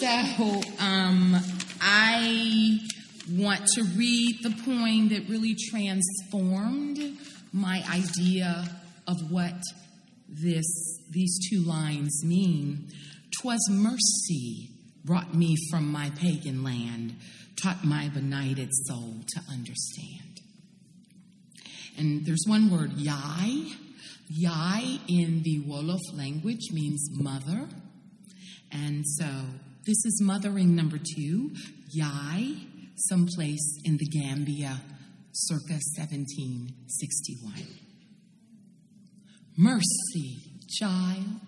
[0.00, 1.36] So, um,
[1.80, 2.78] I
[3.30, 7.18] want to read the poem that really transformed
[7.52, 8.64] my idea
[9.06, 9.60] of what
[10.28, 10.66] this,
[11.10, 12.88] these two lines mean.
[13.40, 14.70] Twas mercy
[15.04, 17.16] brought me from my pagan land,
[17.60, 20.40] taught my benighted soul to understand.
[21.98, 23.72] And there's one word, yai.
[24.28, 27.68] Yai in the Wolof language means mother.
[28.70, 29.26] And so
[29.86, 31.50] this is mothering number two,
[31.92, 32.54] Yai,
[33.08, 34.80] someplace in the Gambia,
[35.32, 37.66] circa 1761.
[39.56, 40.38] Mercy,
[40.78, 41.40] child.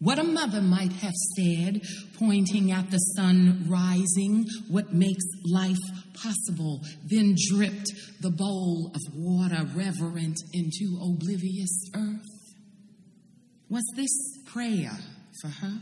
[0.00, 1.80] What a mother might have said,
[2.18, 5.78] pointing at the sun rising, what makes life
[6.14, 12.26] possible, then dripped the bowl of water reverent into oblivious earth.
[13.70, 14.12] Was this
[14.46, 14.92] prayer
[15.40, 15.80] for her?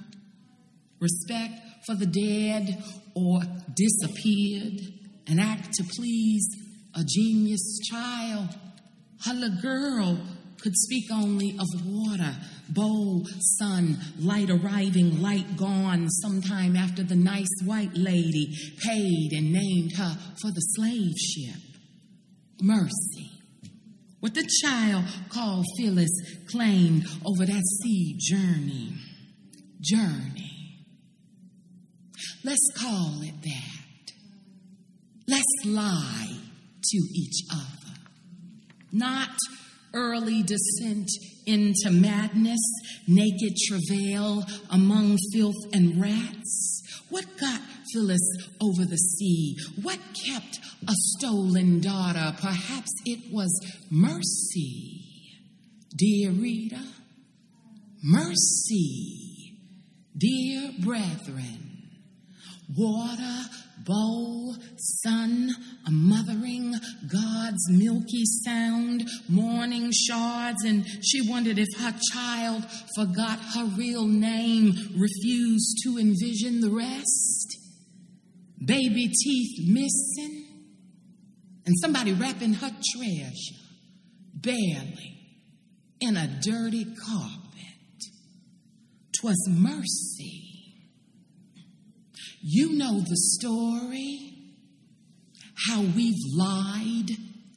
[1.02, 2.80] Respect for the dead
[3.16, 3.40] or
[3.74, 4.80] disappeared,
[5.26, 6.46] an act to please
[6.94, 8.50] a genius child.
[9.26, 10.20] Little girl
[10.60, 12.36] could speak only of water,
[12.68, 13.26] bowl,
[13.58, 20.16] sun, light arriving, light gone, sometime after the nice white lady paid and named her
[20.40, 21.60] for the slave ship.
[22.60, 23.28] Mercy.
[24.20, 28.92] What the child called Phillis claimed over that sea journey.
[29.80, 30.51] Journey.
[32.44, 34.12] Let's call it that.
[35.28, 36.36] Let's lie
[36.82, 37.94] to each other.
[38.90, 39.30] Not
[39.94, 41.08] early descent
[41.46, 42.60] into madness,
[43.06, 46.82] naked travail among filth and rats.
[47.08, 47.60] What got
[47.92, 48.20] Phillis
[48.60, 49.56] over the sea?
[49.82, 52.34] What kept a stolen daughter?
[52.40, 53.52] Perhaps it was
[53.90, 55.04] mercy.
[55.94, 56.82] Dear Rita,
[58.02, 59.54] mercy,
[60.16, 61.71] dear brethren,
[62.76, 63.48] water,
[63.84, 65.50] bowl, sun,
[65.86, 66.74] a mothering,
[67.10, 72.64] God's milky sound, morning shards, and she wondered if her child
[72.96, 77.56] forgot her real name, refused to envision the rest.
[78.64, 80.44] Baby teeth missing,
[81.66, 83.62] and somebody wrapping her treasure,
[84.34, 85.12] barely,
[86.00, 87.38] in a dirty carpet.
[89.12, 90.41] 'Twas mercy.
[92.44, 94.34] You know the story,
[95.68, 97.10] how we've lied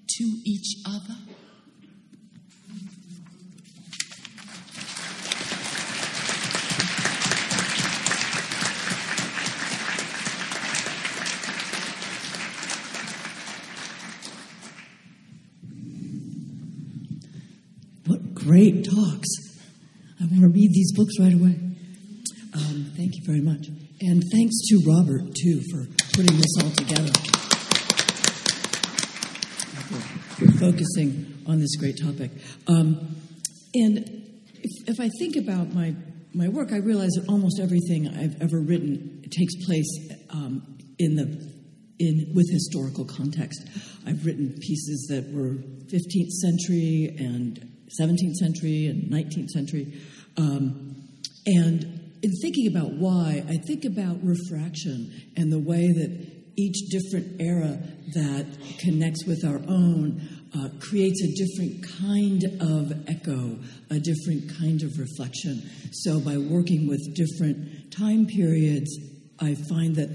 [0.08, 1.16] to each other.
[18.06, 19.30] What great talks.
[20.22, 21.60] I want to read these books right away.
[22.54, 23.68] Um, thank you very much.
[24.02, 25.86] And thanks to Robert, too, for
[26.16, 27.14] putting this all together.
[30.36, 32.32] For focusing on this great topic.
[32.68, 33.16] Um,
[33.74, 34.00] and
[34.56, 35.96] if, if I think about my,
[36.34, 41.56] my work, I realize that almost everything I've ever written takes place um, in the
[41.98, 43.66] in with historical context.
[44.06, 45.56] I've written pieces that were
[45.88, 47.72] 15th century and
[48.02, 50.02] 17th century and 19th century.
[50.38, 50.96] Um,
[51.46, 56.10] and in thinking about why, I think about refraction and the way that
[56.58, 57.78] each different era
[58.16, 58.48] that
[58.80, 63.60] connects with our own uh, creates a different kind of echo,
[63.92, 65.70] a different kind of reflection.
[65.92, 68.90] So, by working with different time periods,
[69.40, 70.10] I find that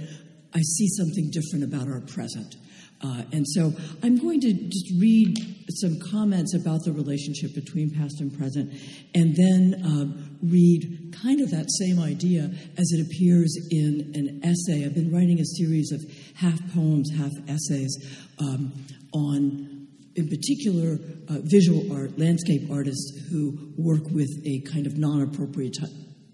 [0.53, 2.57] I see something different about our present.
[3.03, 5.37] Uh, and so I'm going to just read
[5.81, 8.75] some comments about the relationship between past and present,
[9.15, 14.85] and then um, read kind of that same idea as it appears in an essay.
[14.85, 16.01] I've been writing a series of
[16.37, 17.97] half poems, half essays
[18.39, 18.73] um,
[19.13, 25.77] on, in particular, uh, visual art, landscape artists who work with a kind of non-appropriate,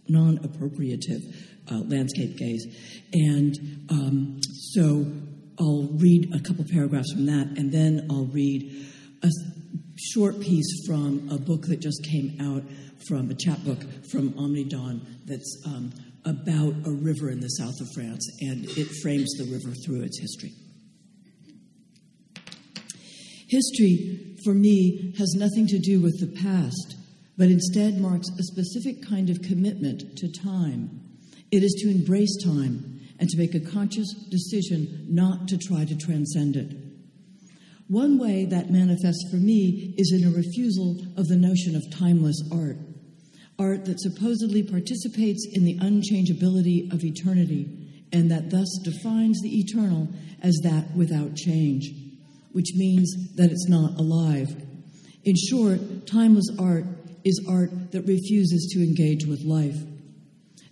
[0.09, 1.23] non-appropriative
[1.71, 2.65] uh, landscape gaze.
[3.13, 4.41] And um,
[4.73, 5.07] so
[5.59, 8.87] I'll read a couple paragraphs from that, and then I'll read
[9.23, 9.31] a
[9.99, 12.63] short piece from a book that just came out
[13.09, 15.93] from a chapbook from Omnidawn that's um,
[16.25, 20.21] about a river in the south of France, and it frames the river through its
[20.21, 20.53] history.
[23.49, 26.97] History, for me, has nothing to do with the past,
[27.39, 31.01] but instead marks a specific kind of commitment to time.
[31.53, 35.97] It is to embrace time and to make a conscious decision not to try to
[35.97, 36.86] transcend it.
[37.89, 42.43] One way that manifests for me is in a refusal of the notion of timeless
[42.51, 42.78] art,
[43.61, 50.09] art that supposedly participates in the unchangeability of eternity and that thus defines the eternal
[50.43, 51.91] as that without change,
[52.51, 54.49] which means that it's not alive.
[55.24, 56.84] In short, timeless art
[57.24, 59.76] is art that refuses to engage with life.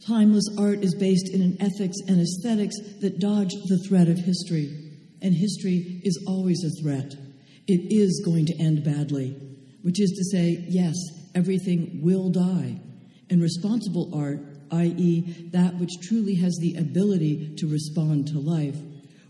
[0.05, 4.84] Timeless art is based in an ethics and aesthetics that dodge the threat of history.
[5.25, 7.15] And history is always a threat.
[7.67, 9.35] It is going to end badly,
[9.81, 10.95] which is to say, yes,
[11.35, 12.79] everything will die.
[13.31, 18.77] And responsible art, i.e., that which truly has the ability to respond to life,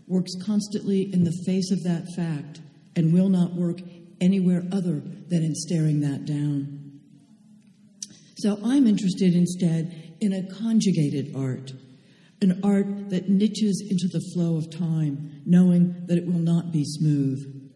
[0.05, 2.59] works constantly in the face of that fact
[2.97, 3.79] and will not work
[4.19, 6.99] anywhere other than in staring that down.
[8.35, 11.71] So I'm interested instead in a conjugated art,
[12.41, 16.83] an art that niches into the flow of time, knowing that it will not be
[16.83, 17.71] smooth.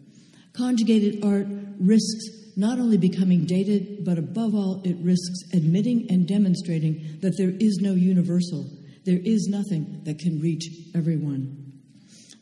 [0.54, 1.48] Conjugated art
[1.80, 7.54] risks not only becoming dated, but above all, it risks admitting and demonstrating that there
[7.60, 8.70] is no universal.
[9.06, 11.72] There is nothing that can reach everyone.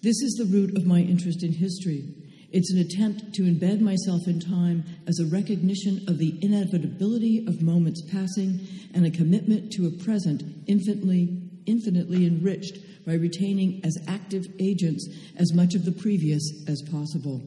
[0.02, 2.16] This is the root of my interest in history.
[2.52, 7.62] It's an attempt to embed myself in time as a recognition of the inevitability of
[7.62, 14.45] moments passing and a commitment to a present infinitely, infinitely enriched by retaining as active
[14.60, 17.41] agents as much of the previous as possible.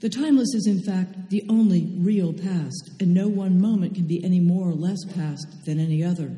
[0.00, 4.24] The timeless is, in fact, the only real past, and no one moment can be
[4.24, 6.34] any more or less past than any other.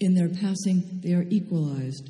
[0.00, 2.08] In their passing, they are equalized.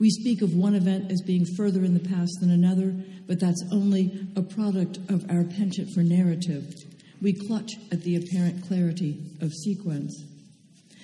[0.00, 2.92] We speak of one event as being further in the past than another,
[3.28, 6.74] but that's only a product of our penchant for narrative.
[7.22, 10.24] We clutch at the apparent clarity of sequence.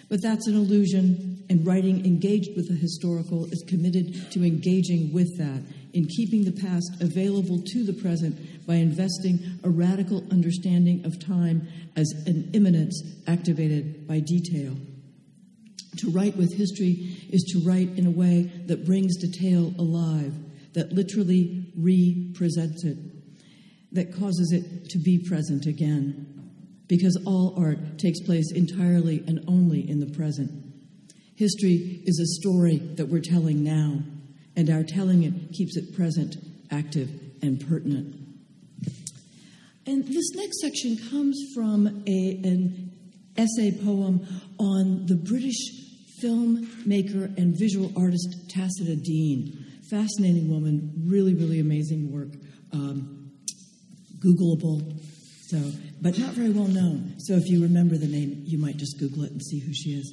[0.09, 5.37] But that's an illusion, and writing engaged with the historical is committed to engaging with
[5.39, 11.19] that, in keeping the past available to the present by investing a radical understanding of
[11.25, 14.77] time as an immanence activated by detail.
[15.99, 20.35] To write with history is to write in a way that brings detail alive,
[20.75, 22.99] that literally represents it,
[23.93, 26.36] that causes it to be present again.
[26.89, 30.51] Because all art takes place entirely and only in the present.
[31.35, 33.99] History is a story that we're telling now,
[34.57, 36.37] and our telling it keeps it present,
[36.71, 37.11] active,
[37.43, 38.15] and pertinent.
[39.87, 42.91] And this next section comes from a, an
[43.37, 44.27] essay poem
[44.59, 45.57] on the British
[46.23, 49.65] filmmaker and visual artist Tacita Dean.
[49.91, 52.31] Fascinating woman, really, really amazing work.
[52.73, 53.31] Um,
[54.19, 54.99] Googleable,
[55.49, 55.71] so,
[56.01, 57.15] but not very well known.
[57.19, 59.91] So if you remember the name, you might just Google it and see who she
[59.91, 60.13] is.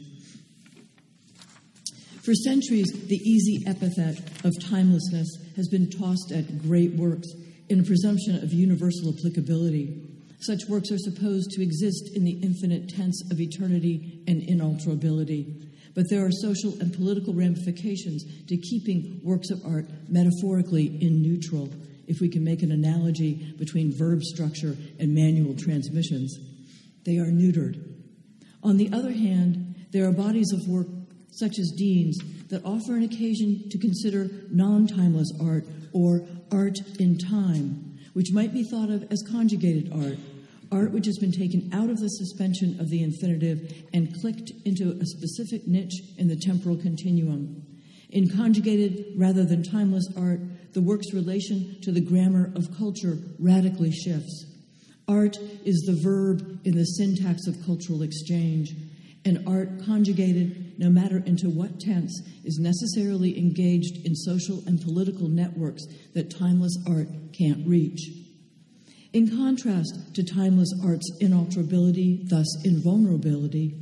[2.23, 7.27] For centuries, the easy epithet of timelessness has been tossed at great works
[7.67, 10.07] in a presumption of universal applicability.
[10.39, 15.67] Such works are supposed to exist in the infinite tense of eternity and inalterability.
[15.95, 21.69] But there are social and political ramifications to keeping works of art metaphorically in neutral,
[22.08, 26.38] if we can make an analogy between verb structure and manual transmissions.
[27.06, 27.82] They are neutered.
[28.62, 30.88] On the other hand, there are bodies of work
[31.34, 32.18] such as Dean's,
[32.49, 38.54] that offer an occasion to consider non timeless art or art in time, which might
[38.54, 40.18] be thought of as conjugated art,
[40.72, 44.97] art which has been taken out of the suspension of the infinitive and clicked into
[45.01, 47.66] a specific niche in the temporal continuum.
[48.12, 50.39] In conjugated rather than timeless art,
[50.74, 54.45] the work's relation to the grammar of culture radically shifts.
[55.07, 58.71] Art is the verb in the syntax of cultural exchange
[59.26, 65.30] and art conjugated, no matter into what tense, is necessarily engaged in social and political
[65.30, 68.01] networks that timeless art can't reach.
[69.13, 73.76] In contrast to timeless art's inalterability, thus invulnerability,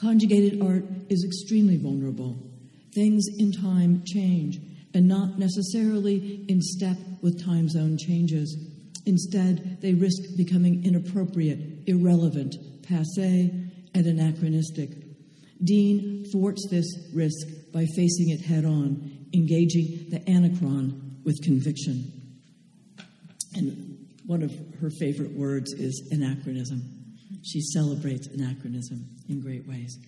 [0.00, 2.36] conjugated art is extremely vulnerable.
[2.94, 4.58] Things in time change,
[4.94, 8.56] and not necessarily in step with time zone changes.
[9.06, 13.50] Instead, they risk becoming inappropriate, irrelevant, passe,
[13.94, 14.90] and anachronistic.
[15.62, 22.12] Dean thwarts this risk by facing it head on, engaging the anachron with conviction.
[23.54, 26.99] And one of her favorite words is anachronism.
[27.42, 29.98] She celebrates anachronism in great ways.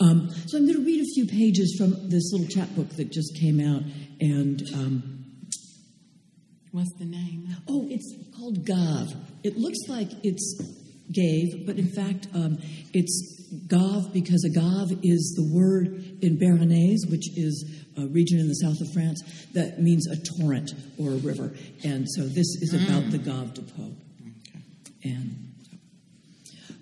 [0.00, 3.36] Um, so I'm going to read a few pages from this little chapbook that just
[3.40, 3.82] came out.
[4.20, 5.24] And um,
[6.72, 7.48] what's the name?
[7.68, 9.08] Oh, it's called Gav.
[9.44, 10.60] It looks like it's
[11.12, 12.58] gave, but in fact, um,
[12.92, 15.88] it's Gave because agave is the word
[16.22, 19.20] in Béarnais, which is a region in the south of France
[19.54, 21.52] that means a torrent or a river.
[21.82, 23.10] And so this is about mm.
[23.10, 23.90] the Gave de Pau.
[24.22, 24.64] Okay.
[25.02, 25.49] And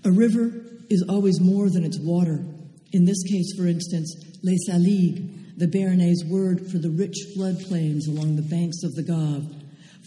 [0.05, 0.53] a river
[0.91, 2.45] is always more than its water.
[2.93, 8.37] In this case, for instance, Les Saligues, the Béarnais word for the rich floodplains along
[8.37, 9.45] the banks of the Gave,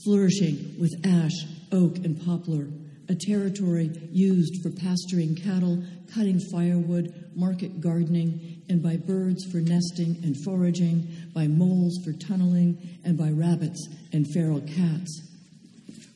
[0.04, 2.68] flourishing with ash, oak, and poplar
[3.12, 5.84] a territory used for pasturing cattle,
[6.16, 12.78] cutting firewood, market gardening, and by birds for nesting and foraging, by moles for tunneling,
[13.04, 15.28] and by rabbits and feral cats.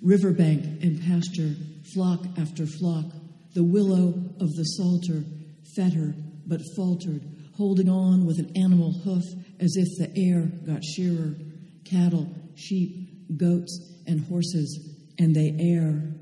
[0.02, 1.54] Riverbank and pasture,
[1.94, 3.06] flock after flock,
[3.56, 5.24] the willow of the Psalter
[5.76, 6.14] fed her
[6.46, 7.24] but faltered,
[7.58, 9.24] holding on with an animal hoof
[9.60, 11.36] as if the air got sheerer.
[11.86, 16.16] Cattle, sheep, goats, and horses, and they air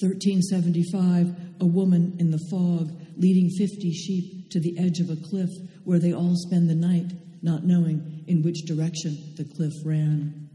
[0.00, 5.50] 1375, a woman in the fog leading 50 sheep to the edge of a cliff
[5.84, 10.48] where they all spend the night, not knowing in which direction the cliff ran.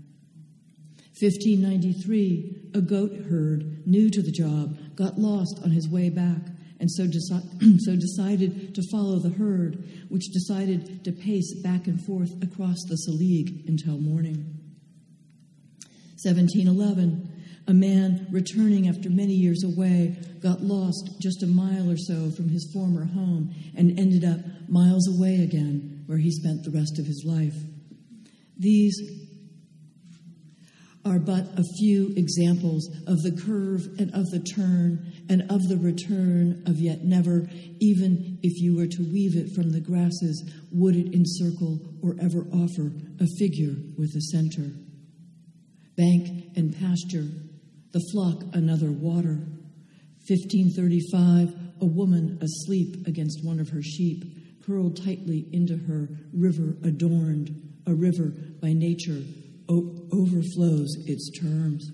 [1.20, 6.42] 1593, a goat herd, new to the job, got lost on his way back
[6.80, 12.04] and so, deci- so decided to follow the herd, which decided to pace back and
[12.06, 14.54] forth across the Salig until morning.
[16.24, 22.30] 1711, a man returning after many years away got lost just a mile or so
[22.32, 24.40] from his former home and ended up
[24.70, 27.56] miles away again, where he spent the rest of his life.
[28.58, 29.27] These
[31.08, 35.78] are but a few examples of the curve and of the turn and of the
[35.78, 37.48] return of yet never,
[37.80, 42.46] even if you were to weave it from the grasses, would it encircle or ever
[42.52, 42.92] offer
[43.22, 44.70] a figure with a center.
[45.96, 47.28] Bank and pasture
[47.94, 49.48] the flock another water.
[50.28, 54.24] 1535, a woman asleep against one of her sheep.
[54.66, 57.50] curled tightly into her, river adorned,
[57.88, 59.24] a river by nature
[59.70, 61.92] o- overflows its terms.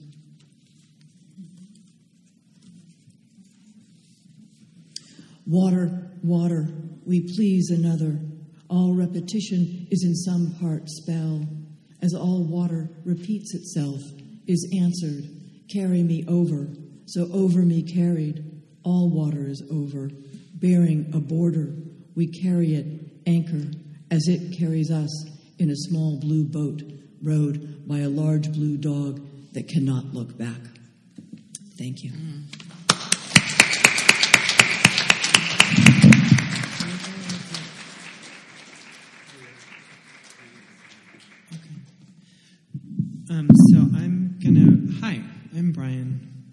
[5.46, 6.68] Water, water,
[7.06, 8.20] we please another.
[8.70, 11.46] All repetition is in some part spell.
[12.02, 14.02] As all water repeats itself,
[14.48, 15.30] is answered,
[15.72, 16.68] Carry me over.
[17.06, 20.10] So over me carried, all water is over.
[20.56, 21.74] Bearing a border,
[22.16, 22.86] we carry it,
[23.28, 23.70] anchor,
[24.12, 25.10] as it carries us
[25.60, 26.82] in a small blue boat
[27.24, 30.60] rowed by a large blue dog that cannot look back.
[31.78, 32.12] Thank you.
[43.30, 45.00] Um, so I'm gonna.
[45.02, 45.22] Hi,
[45.58, 46.52] I'm Brian.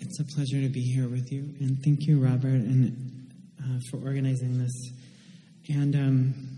[0.00, 3.30] It's a pleasure to be here with you, and thank you, Robert, and
[3.62, 4.90] uh, for organizing this.
[5.68, 6.49] And um,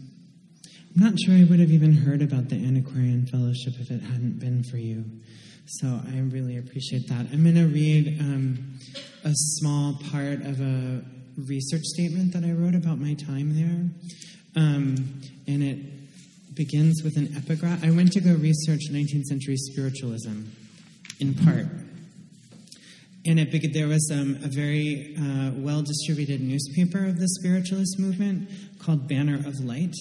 [0.95, 4.39] I'm not sure I would have even heard about the Antiquarian Fellowship if it hadn't
[4.39, 5.05] been for you.
[5.67, 7.29] So I really appreciate that.
[7.33, 8.79] I'm going to read um,
[9.25, 11.03] a small part of a
[11.39, 14.63] research statement that I wrote about my time there.
[14.63, 17.83] Um, and it begins with an epigraph.
[17.83, 20.43] I went to go research 19th century spiritualism,
[21.21, 21.67] in part.
[23.25, 28.51] And it there was um, a very uh, well distributed newspaper of the spiritualist movement
[28.79, 29.95] called Banner of Light.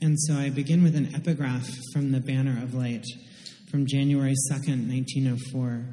[0.00, 3.04] And so I begin with an epigraph from the Banner of Light
[3.68, 5.84] from January 2nd, 1904,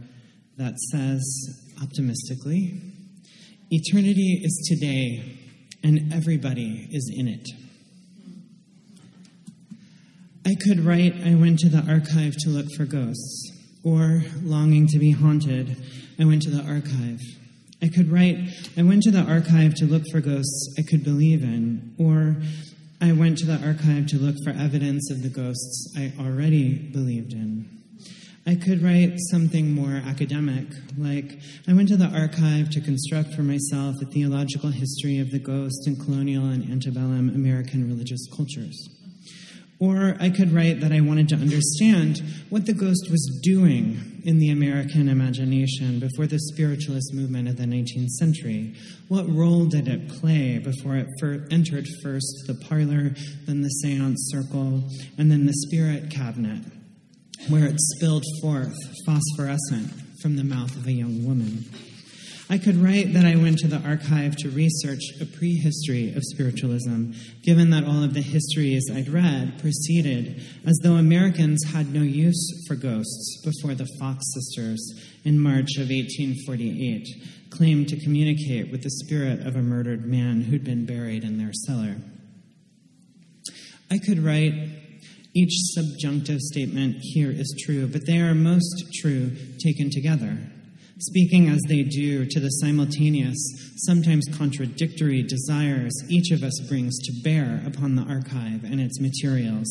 [0.58, 1.24] that says
[1.82, 2.82] optimistically
[3.72, 5.40] Eternity is today,
[5.84, 7.50] and everybody is in it.
[10.46, 13.52] I could write, I went to the archive to look for ghosts,
[13.84, 15.84] or longing to be haunted,
[16.20, 17.22] I went to the archive.
[17.82, 18.38] I could write,
[18.78, 22.36] I went to the archive to look for ghosts I could believe in, or
[23.02, 27.34] I went to the archive to look for evidence of the ghosts I already believed
[27.34, 27.70] in.
[28.48, 30.68] I could write something more academic,
[30.98, 35.40] like I went to the archive to construct for myself a theological history of the
[35.40, 38.88] ghost in colonial and antebellum American religious cultures.
[39.80, 44.40] Or I could write that I wanted to understand what the ghost was doing in
[44.40, 48.74] the American imagination before the spiritualist movement of the 19th century.
[49.10, 53.16] What role did it play before it fir- entered first the parlor,
[53.46, 56.64] then the seance circle, and then the spirit cabinet,
[57.50, 61.66] where it spilled forth phosphorescent from the mouth of a young woman?
[62.48, 67.14] I could write that I went to the archive to research a prehistory of spiritualism,
[67.42, 72.64] given that all of the histories I'd read proceeded as though Americans had no use
[72.68, 74.80] for ghosts before the Fox sisters
[75.24, 77.08] in March of 1848
[77.50, 81.54] claimed to communicate with the spirit of a murdered man who'd been buried in their
[81.66, 81.96] cellar.
[83.90, 84.54] I could write
[85.34, 89.32] each subjunctive statement here is true, but they are most true
[89.64, 90.38] taken together
[91.00, 93.38] speaking as they do to the simultaneous,
[93.78, 99.68] sometimes contradictory desires each of us brings to bear upon the archive and its materials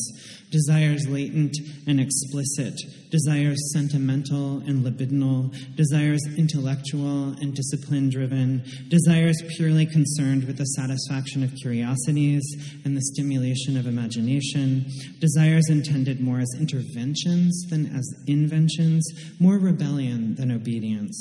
[0.55, 1.53] desires latent
[1.85, 2.79] and explicit,
[3.11, 11.43] desires sentimental and libidinal, desires intellectual and discipline driven, desires purely concerned with the satisfaction
[11.43, 12.45] of curiosities
[12.85, 14.85] and the stimulation of imagination,
[15.19, 19.05] desires intended more as interventions than as inventions,
[19.41, 21.17] more rebellion than obedience.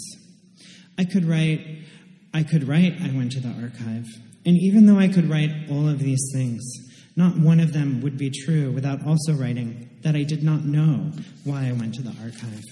[0.96, 1.60] I could write,
[2.32, 4.06] I could write, I went to the archive.
[4.46, 6.62] And even though I could write all of these things,
[7.16, 11.12] not one of them would be true without also writing that I did not know
[11.44, 12.62] why I went to the archive.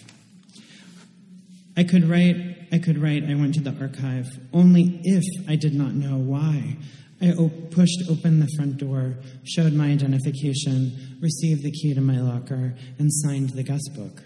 [1.76, 2.36] I could write,
[2.72, 6.76] I could write, I went to the archive only if I did not know why.
[7.22, 9.14] I op- pushed open the front door,
[9.44, 14.22] showed my identification, received the key to my locker, and signed the guest book.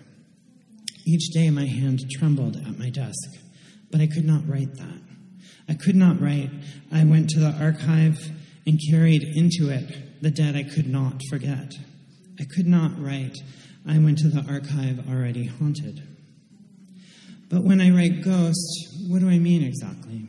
[1.07, 3.37] Each day my hand trembled at my desk,
[3.93, 5.01] but I could not write that.
[5.69, 6.51] I could not write,
[6.91, 8.19] I went to the archive
[8.67, 11.73] and carried into it the dead I could not forget.
[12.39, 13.37] I could not write,
[13.87, 16.03] I went to the archive already haunted.
[17.49, 20.27] But when I write ghost, what do I mean exactly?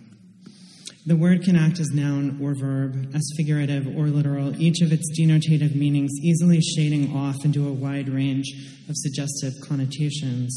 [1.07, 5.09] The word can act as noun or verb, as figurative or literal, each of its
[5.17, 8.51] denotative meanings easily shading off into a wide range
[8.89, 10.53] of suggestive connotations.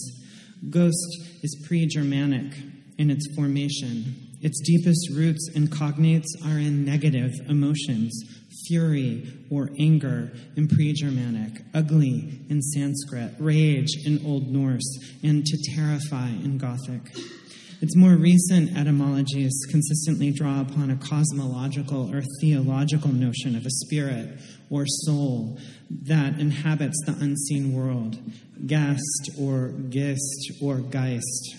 [0.68, 2.52] Ghost is pre Germanic
[2.98, 4.14] in its formation.
[4.42, 8.12] Its deepest roots and cognates are in negative emotions,
[8.70, 15.74] fury or anger in pre Germanic, ugly in Sanskrit, rage in Old Norse, and to
[15.74, 17.02] terrify in Gothic.
[17.82, 24.38] Its more recent etymologies consistently draw upon a cosmological or theological notion of a spirit
[24.68, 25.58] or soul
[25.90, 28.18] that inhabits the unseen world,
[28.66, 31.56] guest or gist or geist.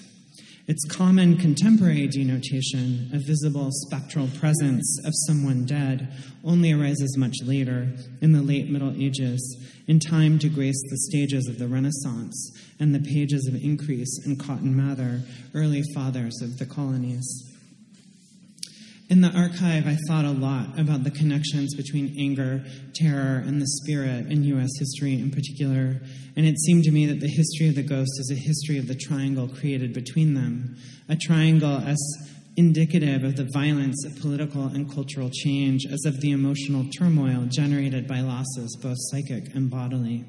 [0.67, 7.91] Its common contemporary denotation, a visible spectral presence of someone dead, only arises much later,
[8.21, 9.57] in the late Middle Ages,
[9.87, 14.39] in time to grace the stages of the Renaissance and the pages of Increase and
[14.39, 15.21] Cotton Mather,
[15.55, 17.50] early fathers of the colonies.
[19.11, 23.67] In the archive, I thought a lot about the connections between anger, terror, and the
[23.67, 24.69] spirit in U.S.
[24.79, 25.99] history in particular,
[26.37, 28.87] and it seemed to me that the history of the ghost is a history of
[28.87, 30.77] the triangle created between them,
[31.09, 31.99] a triangle as
[32.55, 38.07] indicative of the violence of political and cultural change as of the emotional turmoil generated
[38.07, 40.23] by losses, both psychic and bodily.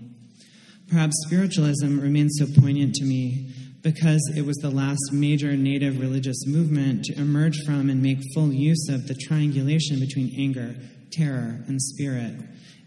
[0.88, 3.51] Perhaps spiritualism remains so poignant to me
[3.82, 8.52] because it was the last major native religious movement to emerge from and make full
[8.52, 10.76] use of the triangulation between anger,
[11.10, 12.34] terror, and spirit.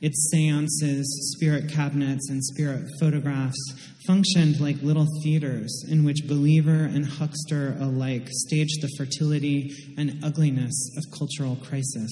[0.02, 3.58] Its seances, spirit cabinets, and spirit photographs
[4.06, 10.92] functioned like little theaters in which believer and huckster alike staged the fertility and ugliness
[10.98, 12.12] of cultural crisis.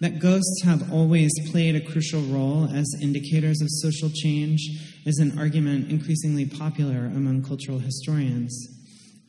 [0.00, 4.60] That ghosts have always played a crucial role as indicators of social change
[5.08, 8.68] is an argument increasingly popular among cultural historians.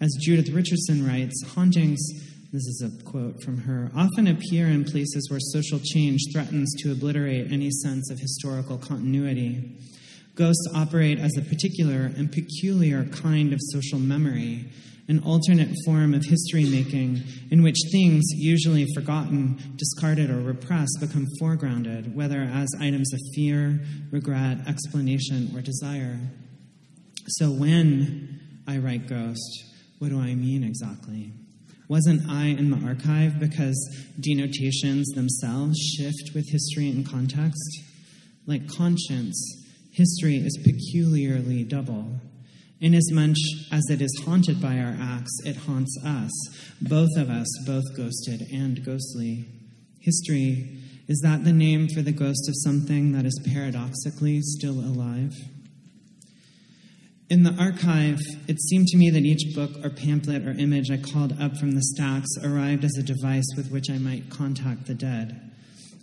[0.01, 2.05] As Judith Richardson writes, hauntings,
[2.51, 6.91] this is a quote from her, often appear in places where social change threatens to
[6.91, 9.77] obliterate any sense of historical continuity.
[10.36, 14.65] Ghosts operate as a particular and peculiar kind of social memory
[15.10, 21.26] an alternate form of history making in which things usually forgotten, discarded, or repressed become
[21.41, 23.82] foregrounded, whether as items of fear,
[24.12, 26.20] regret, explanation, or desire.
[27.28, 29.66] So when I write ghost,
[29.97, 31.34] what do I mean exactly?
[31.88, 33.76] Wasn't I in the archive because
[34.20, 37.82] denotations themselves shift with history and context?
[38.45, 42.22] Like conscience, history is peculiarly double.
[42.82, 43.36] Inasmuch
[43.71, 46.32] as it is haunted by our acts, it haunts us,
[46.82, 49.45] both of us, both ghosted and ghostly.
[49.99, 50.77] History,
[51.09, 55.36] is that the name for the ghost of something that is paradoxically still alive?
[57.30, 60.97] In the archive, it seemed to me that each book or pamphlet or image I
[60.97, 64.95] called up from the stacks arrived as a device with which I might contact the
[64.95, 65.49] dead.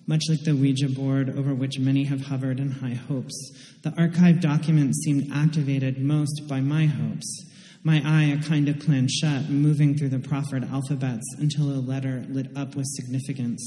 [0.09, 3.35] Much like the Ouija board over which many have hovered in high hopes,
[3.83, 7.45] the archived documents seemed activated most by my hopes.
[7.83, 12.57] My eye, a kind of planchette, moving through the proffered alphabets until a letter lit
[12.57, 13.63] up with significance.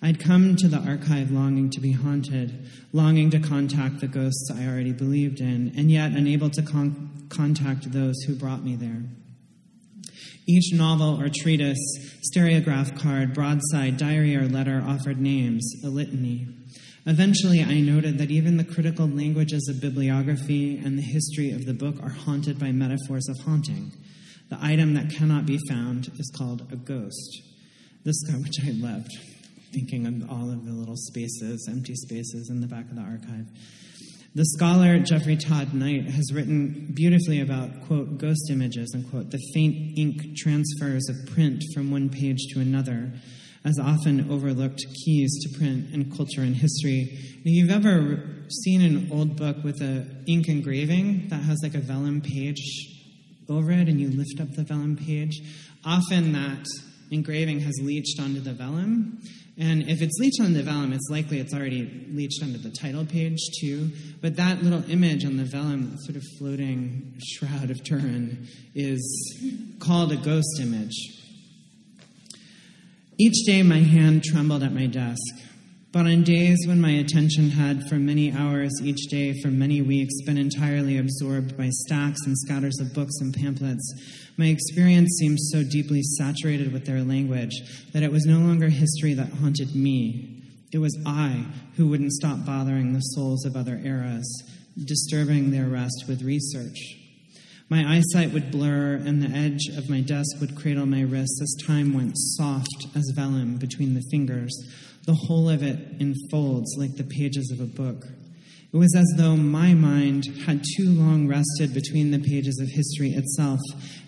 [0.00, 4.66] I'd come to the archive longing to be haunted, longing to contact the ghosts I
[4.66, 9.02] already believed in, and yet unable to con- contact those who brought me there.
[10.48, 11.78] Each novel or treatise,
[12.34, 16.46] stereograph card, broadside, diary, or letter offered names, a litany.
[17.04, 21.74] Eventually, I noted that even the critical languages of bibliography and the history of the
[21.74, 23.92] book are haunted by metaphors of haunting.
[24.48, 27.42] The item that cannot be found is called a ghost.
[28.04, 29.12] This guy, which I loved,
[29.74, 33.46] thinking of all of the little spaces, empty spaces in the back of the archive.
[34.38, 39.98] The scholar Jeffrey Todd Knight has written beautifully about, quote, ghost images, unquote, the faint
[39.98, 43.10] ink transfers of print from one page to another,
[43.64, 47.08] as often overlooked keys to print and culture and history.
[47.10, 48.22] If you've ever
[48.62, 52.62] seen an old book with an ink engraving that has like a vellum page
[53.48, 55.40] over it, and you lift up the vellum page,
[55.84, 56.64] often that
[57.10, 59.20] engraving has leached onto the vellum,
[59.60, 63.04] and if it's leached on the vellum, it's likely it's already leached onto the title
[63.04, 63.90] page too.
[64.20, 68.46] But that little image on the vellum, sort of floating shroud of Turin,
[68.76, 69.02] is
[69.80, 70.94] called a ghost image.
[73.18, 75.18] Each day my hand trembled at my desk.
[75.98, 80.14] But on days when my attention had, for many hours each day for many weeks,
[80.24, 83.82] been entirely absorbed by stacks and scatters of books and pamphlets,
[84.36, 87.50] my experience seemed so deeply saturated with their language
[87.92, 90.40] that it was no longer history that haunted me.
[90.72, 91.46] It was I
[91.76, 94.44] who wouldn't stop bothering the souls of other eras,
[94.84, 96.78] disturbing their rest with research.
[97.70, 101.66] My eyesight would blur, and the edge of my desk would cradle my wrist as
[101.66, 104.54] time went soft as vellum between the fingers,
[105.08, 108.04] the whole of it in folds like the pages of a book.
[108.70, 113.12] It was as though my mind had too long rested between the pages of history
[113.12, 113.58] itself,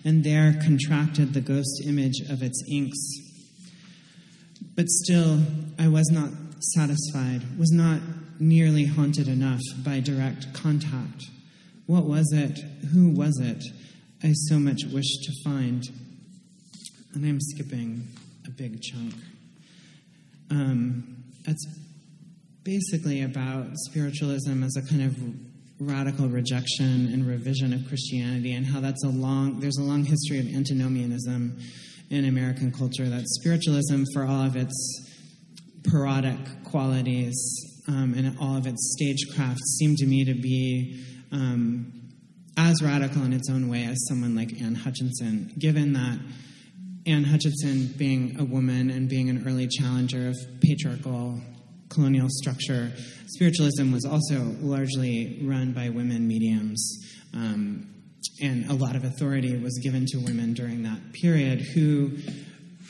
[0.05, 2.99] and there contracted the ghost image of its inks.
[4.75, 5.41] But still,
[5.79, 6.29] I was not
[6.75, 7.99] satisfied, was not
[8.39, 11.23] nearly haunted enough by direct contact.
[11.87, 12.59] What was it?
[12.93, 13.63] Who was it?
[14.23, 15.83] I so much wished to find.
[17.15, 18.07] And I'm skipping
[18.45, 19.15] a big chunk.
[20.51, 21.65] Um, it's
[22.63, 25.17] basically about spiritualism as a kind of
[25.79, 30.39] radical rejection and revision of Christianity, and how that's a long there's a long history
[30.39, 31.57] of antinomianism
[32.09, 33.09] in American culture.
[33.09, 34.75] That spiritualism, for all of its
[35.89, 37.33] parodic qualities
[37.87, 41.91] um, and all of its stagecraft, seemed to me to be um,
[42.57, 46.19] as radical in its own way as someone like Anne Hutchinson, given that
[47.05, 51.41] Anne Hutchinson, being a woman and being an early challenger of patriarchal
[51.89, 52.91] colonial structure,
[53.27, 56.99] spiritualism was also largely run by women mediums.
[57.33, 57.87] Um,
[58.41, 62.17] and a lot of authority was given to women during that period who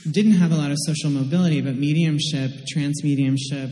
[0.09, 3.69] didn't have a lot of social mobility, but mediumship, trance mediumship,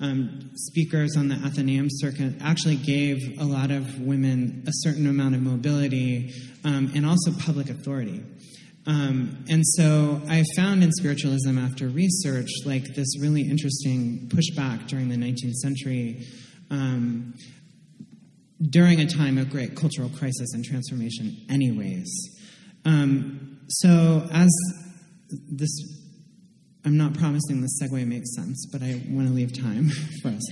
[0.00, 5.34] um, speakers on the Athenaeum circuit actually gave a lot of women a certain amount
[5.34, 6.32] of mobility
[6.64, 8.22] um, and also public authority.
[8.86, 15.08] Um, and so I found in spiritualism after research like this really interesting pushback during
[15.08, 16.26] the 19th century
[16.70, 17.34] um,
[18.68, 22.10] during a time of great cultural crisis and transformation, anyways.
[22.84, 24.50] Um, so, as
[25.48, 25.70] this,
[26.84, 29.88] I'm not promising the segue makes sense, but I want to leave time
[30.22, 30.42] for us.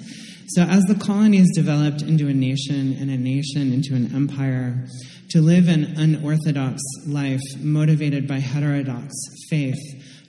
[0.48, 4.86] So, as the colonies developed into a nation and a nation into an empire,
[5.30, 9.12] to live an unorthodox life motivated by heterodox
[9.50, 9.76] faith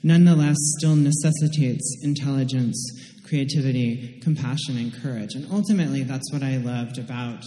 [0.04, 2.78] nonetheless still necessitates intelligence,
[3.26, 5.36] creativity, compassion, and courage.
[5.36, 7.46] And ultimately, that's what I loved about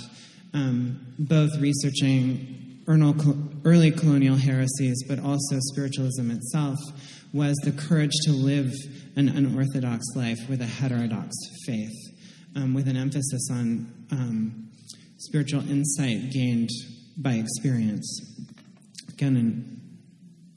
[0.54, 6.78] um, both researching early colonial heresies, but also spiritualism itself,
[7.32, 8.72] was the courage to live
[9.16, 11.94] an unorthodox life with a heterodox faith,
[12.56, 14.70] um, with an emphasis on um,
[15.18, 16.70] spiritual insight gained
[17.16, 18.20] by experience.
[19.08, 19.80] Again, an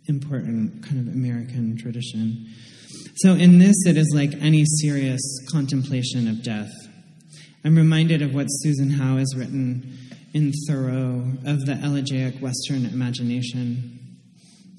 [0.08, 2.48] important kind of American tradition.
[3.18, 5.22] So, in this, it is like any serious
[5.52, 6.72] contemplation of death.
[7.64, 9.98] I'm reminded of what Susan Howe has written
[10.34, 14.18] in Thorow of the elegiac Western imagination.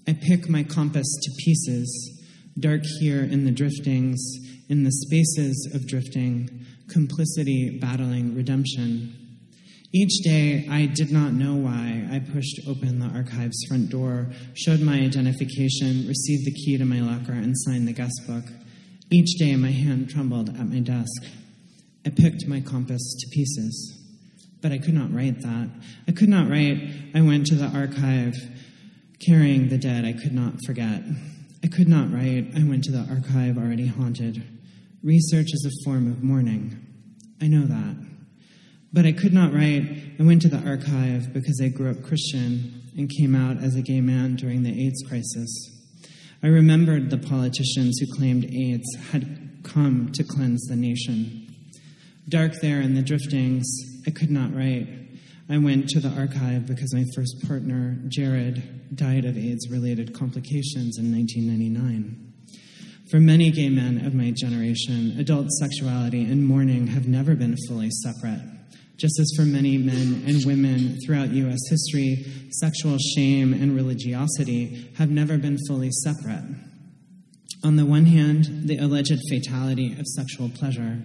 [0.06, 2.22] I pick my compass to pieces,
[2.58, 4.22] dark here in the driftings,
[4.68, 9.14] in the spaces of drifting, complicity battling redemption.
[9.94, 12.06] Each day, I did not know why.
[12.10, 17.00] I pushed open the archive's front door, showed my identification, received the key to my
[17.00, 18.44] locker, and signed the guest book.
[19.10, 21.22] Each day, my hand trembled at my desk.
[22.04, 23.96] I picked my compass to pieces.
[24.60, 25.70] But I could not write that.
[26.08, 26.78] I could not write,
[27.14, 28.34] I went to the archive
[29.24, 31.02] carrying the dead I could not forget.
[31.64, 34.42] I could not write, I went to the archive already haunted.
[35.06, 36.84] Research is a form of mourning.
[37.40, 37.96] I know that.
[38.92, 39.86] But I could not write,
[40.18, 43.82] I went to the archive because I grew up Christian and came out as a
[43.82, 45.48] gay man during the AIDS crisis.
[46.42, 51.54] I remembered the politicians who claimed AIDS had come to cleanse the nation.
[52.28, 53.64] Dark there in the driftings,
[54.08, 54.88] I could not write.
[55.48, 60.98] I went to the archive because my first partner, Jared, died of AIDS related complications
[60.98, 62.25] in 1999.
[63.10, 67.88] For many gay men of my generation, adult sexuality and mourning have never been fully
[67.88, 68.42] separate.
[68.96, 71.60] Just as for many men and women throughout U.S.
[71.70, 76.42] history, sexual shame and religiosity have never been fully separate.
[77.62, 81.00] On the one hand, the alleged fatality of sexual pleasure.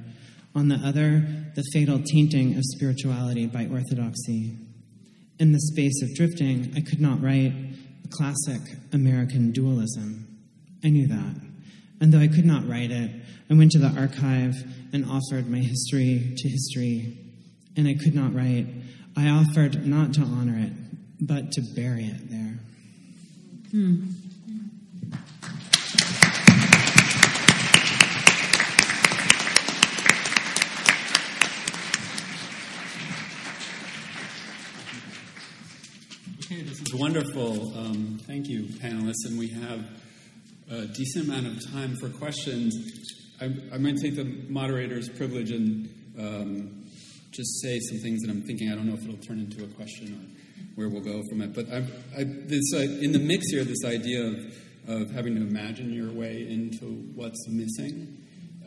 [0.55, 4.57] On the other, the fatal tainting of spirituality by orthodoxy.
[5.37, 7.53] In the space of drifting, I could not write
[8.03, 10.25] a classic American dualism.
[10.83, 11.50] I knew that.
[12.01, 13.11] And though I could not write it,
[13.49, 14.55] I went to the archive
[14.91, 17.17] and offered my history to history
[17.77, 18.65] and I could not write.
[19.15, 20.73] I offered not to honor it,
[21.21, 22.59] but to bury it there.
[23.71, 24.07] Hmm.
[36.39, 37.77] Okay, this is wonderful.
[37.77, 39.25] Um, thank you, panelists.
[39.25, 39.85] And we have
[40.71, 42.75] a decent amount of time for questions.
[43.39, 46.85] Going to take the moderator's privilege and um,
[47.31, 48.71] just say some things that I'm thinking.
[48.71, 51.53] I don't know if it'll turn into a question or where we'll go from it.
[51.53, 54.35] But I've, I, this, in the mix here, this idea of,
[54.87, 58.17] of having to imagine your way into what's missing,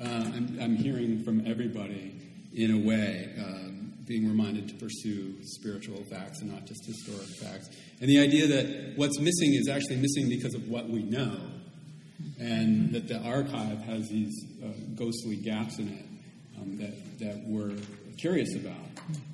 [0.02, 2.20] uh, I'm, I'm, hearing from everybody
[2.52, 3.32] in a way.
[3.38, 3.70] Uh,
[4.06, 7.70] being reminded to pursue spiritual facts and not just historic facts.
[8.00, 11.40] And the idea that what's missing is actually missing because of what we know,
[12.38, 16.06] and that the archive has these uh, ghostly gaps in it
[16.60, 17.76] um, that, that we're
[18.18, 18.76] curious about.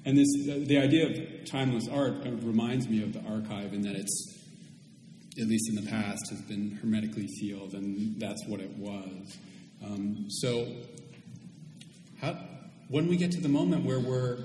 [0.05, 3.73] And this, the, the idea of timeless art kind of reminds me of the archive
[3.73, 4.39] in that it's,
[5.41, 9.39] at least in the past, has been hermetically sealed, and that's what it was.
[9.85, 10.67] Um, so,
[12.21, 12.37] how,
[12.89, 14.39] when we get to the moment where we're,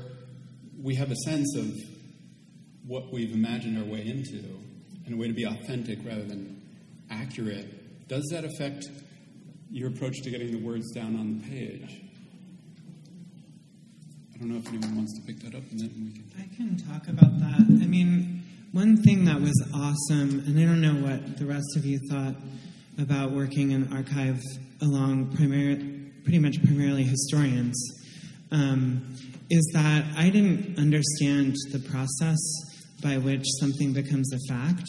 [0.82, 1.74] we have a sense of
[2.86, 4.44] what we've imagined our way into,
[5.06, 6.62] and a way to be authentic rather than
[7.10, 7.68] accurate,
[8.08, 8.86] does that affect
[9.72, 12.02] your approach to getting the words down on the page?
[14.34, 16.26] I don't know if anyone wants to pick that up, and then we can.
[16.38, 17.62] I can talk about that.
[17.62, 18.44] I mean,
[18.74, 22.36] one thing that was awesome, and I don't know what the rest of you thought
[23.00, 24.42] about working in archive
[24.82, 27.82] along pretty much primarily historians,
[28.52, 29.16] um,
[29.50, 32.38] is that I didn't understand the process
[33.02, 34.88] by which something becomes a fact.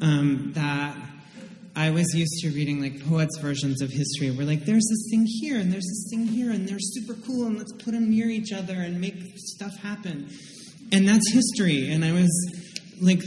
[0.00, 0.96] Um, that
[1.76, 5.26] I was used to reading like poets' versions of history where like there's this thing
[5.26, 8.28] here and there's this thing here and they're super cool and let's put them near
[8.28, 10.28] each other and make stuff happen.
[10.92, 11.90] And that's history.
[11.90, 12.30] And I was
[13.00, 13.20] like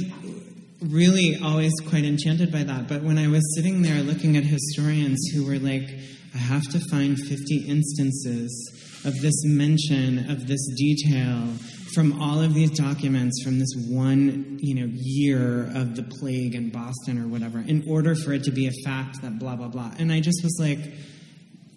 [0.81, 2.87] really always quite enchanted by that.
[2.87, 5.89] But when I was sitting there looking at historians who were like,
[6.33, 11.49] I have to find 50 instances of this mention of this detail
[11.93, 16.69] from all of these documents from this one you know year of the plague in
[16.69, 19.91] Boston or whatever in order for it to be a fact that blah blah blah.
[19.99, 20.79] And I just was like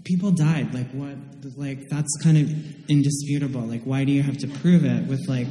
[0.04, 0.74] people died.
[0.74, 1.16] Like what?
[1.56, 3.62] Like that's kind of indisputable.
[3.62, 5.48] Like why do you have to prove it with like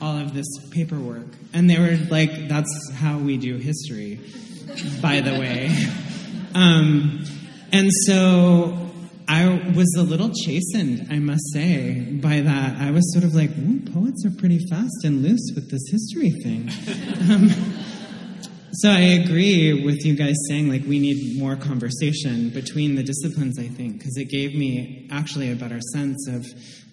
[0.00, 1.28] all of this paperwork?
[1.52, 4.20] And they were like that's how we do history
[5.00, 5.74] by the way.
[6.56, 7.24] Um,
[7.72, 8.83] and so
[9.26, 12.78] I was a little chastened, I must say, by that.
[12.78, 13.50] I was sort of like,
[13.92, 16.68] poets are pretty fast and loose with this history thing.
[17.30, 17.50] um,
[18.74, 23.56] so I agree with you guys saying like we need more conversation between the disciplines.
[23.58, 26.44] I think because it gave me actually a better sense of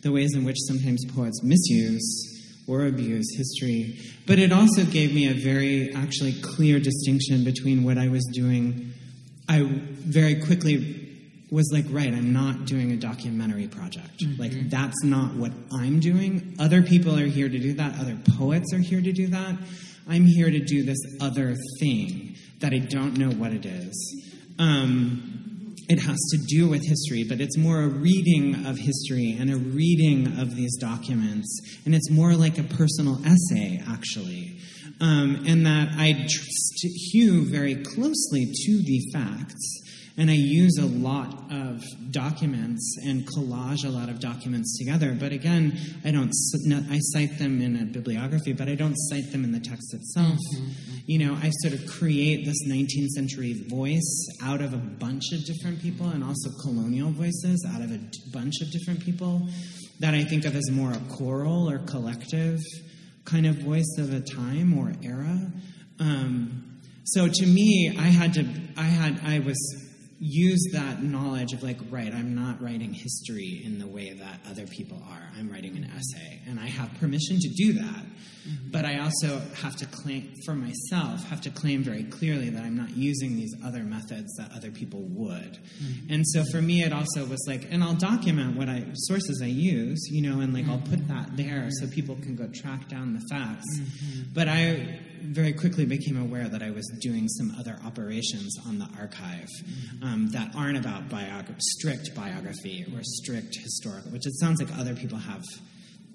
[0.03, 5.27] the ways in which sometimes poets misuse or abuse history, but it also gave me
[5.27, 8.93] a very actually clear distinction between what I was doing.
[9.49, 11.00] I very quickly
[11.51, 14.23] was like, right, I'm not doing a documentary project.
[14.23, 14.41] Mm-hmm.
[14.41, 16.55] Like, that's not what I'm doing.
[16.59, 17.99] Other people are here to do that.
[17.99, 19.57] Other poets are here to do that.
[20.07, 24.31] I'm here to do this other thing that I don't know what it is.
[24.59, 29.51] Um, it has to do with history, but it's more a reading of history and
[29.51, 31.59] a reading of these documents.
[31.85, 34.57] And it's more like a personal essay, actually.
[35.01, 36.27] Um, and that I
[37.11, 39.80] hew very closely to the facts
[40.17, 41.81] and I use a lot of
[42.11, 45.15] documents and collage a lot of documents together.
[45.17, 46.31] But again, I don't.
[46.89, 50.37] I cite them in a bibliography, but I don't cite them in the text itself.
[50.55, 50.97] Mm-hmm.
[51.05, 55.45] You know, I sort of create this 19th century voice out of a bunch of
[55.45, 57.99] different people, and also colonial voices out of a
[58.33, 59.47] bunch of different people
[59.99, 62.59] that I think of as more a choral or collective
[63.23, 65.51] kind of voice of a time or era.
[65.99, 68.45] Um, so to me, I had to.
[68.77, 69.21] I had.
[69.23, 69.57] I was
[70.23, 74.67] use that knowledge of like, right, I'm not writing history in the way that other
[74.67, 75.29] people are.
[75.37, 78.05] I'm writing an essay, and I have permission to do that.
[78.47, 78.71] Mm-hmm.
[78.71, 82.77] But I also have to claim for myself, have to claim very clearly that I'm
[82.77, 85.57] not using these other methods that other people would.
[85.57, 86.13] Mm-hmm.
[86.13, 89.47] And so for me, it also was like, and I'll document what I sources I
[89.47, 90.71] use, you know, and like mm-hmm.
[90.71, 93.65] I'll put that there so people can go track down the facts.
[93.79, 94.33] Mm-hmm.
[94.33, 98.87] But I very quickly became aware that I was doing some other operations on the
[98.99, 99.49] archive
[100.01, 104.95] um, that aren't about biog- strict biography or strict historical, which it sounds like other
[104.95, 105.43] people have.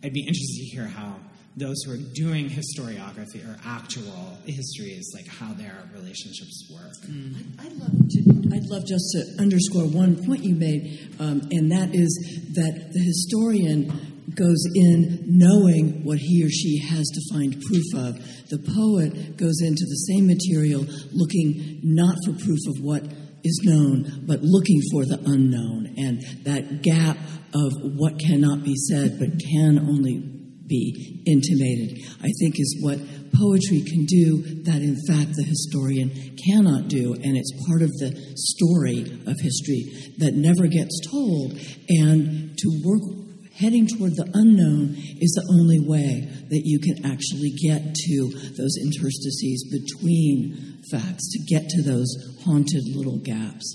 [0.02, 1.16] I'd be interested to hear how
[1.56, 6.92] those who are doing historiography or actual histories, like how their relationships work.
[7.08, 7.58] Mm.
[7.58, 11.94] I'd, love to, I'd love just to underscore one point you made, um, and that
[11.94, 12.12] is
[12.52, 18.14] that the historian goes in knowing what he or she has to find proof of.
[18.48, 23.02] The poet goes into the same material looking not for proof of what
[23.44, 25.94] is known, but looking for the unknown.
[25.96, 27.16] And that gap
[27.54, 32.98] of what cannot be said but can only be intimated, I think is what
[33.32, 36.10] poetry can do that in fact the historian
[36.44, 37.14] cannot do.
[37.14, 41.52] And it's part of the story of history that never gets told.
[41.88, 43.25] And to work
[43.58, 48.76] heading toward the unknown is the only way that you can actually get to those
[48.82, 52.08] interstices between facts, to get to those
[52.44, 53.66] haunted little gaps.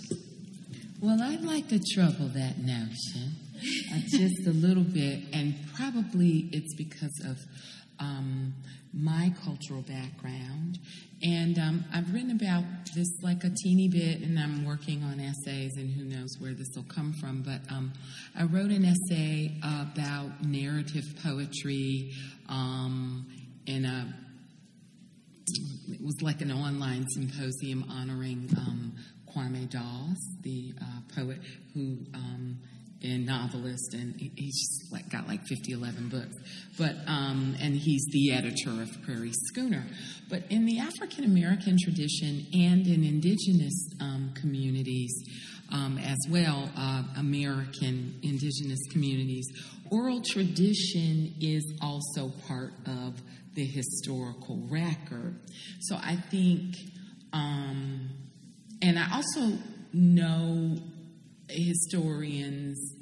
[1.01, 3.35] Well, I'd like to trouble that notion
[3.93, 7.37] uh, just a little bit, and probably it's because of
[7.99, 8.53] um,
[8.93, 10.79] my cultural background.
[11.23, 12.63] And um, I've written about
[12.95, 16.67] this like a teeny bit, and I'm working on essays, and who knows where this
[16.75, 17.43] will come from.
[17.43, 17.93] But um,
[18.35, 22.11] I wrote an essay about narrative poetry
[22.49, 23.27] um,
[23.67, 24.13] in a
[25.89, 28.93] it was like an online symposium honoring um,
[29.29, 31.39] Kwame Dawes, the uh, poet
[31.73, 32.57] who um,
[33.03, 36.35] and novelist, and he's like got like 50, 11 books.
[36.77, 39.83] But um, and he's the editor of Prairie Schooner.
[40.29, 45.11] But in the African American tradition and in indigenous um, communities
[45.71, 49.47] um, as well, uh, American indigenous communities,
[49.89, 53.21] oral tradition is also part of
[53.55, 55.35] the historical record.
[55.81, 56.75] So I think,
[57.33, 58.09] um,
[58.81, 59.57] and I also
[59.93, 60.77] know
[61.51, 62.95] historians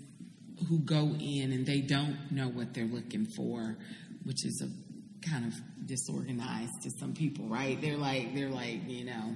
[0.68, 3.78] who go in and they don't know what they're looking for,
[4.24, 5.54] which is a kind of
[5.88, 7.80] disorganized to some people, right?
[7.82, 9.36] They're like they're like you know.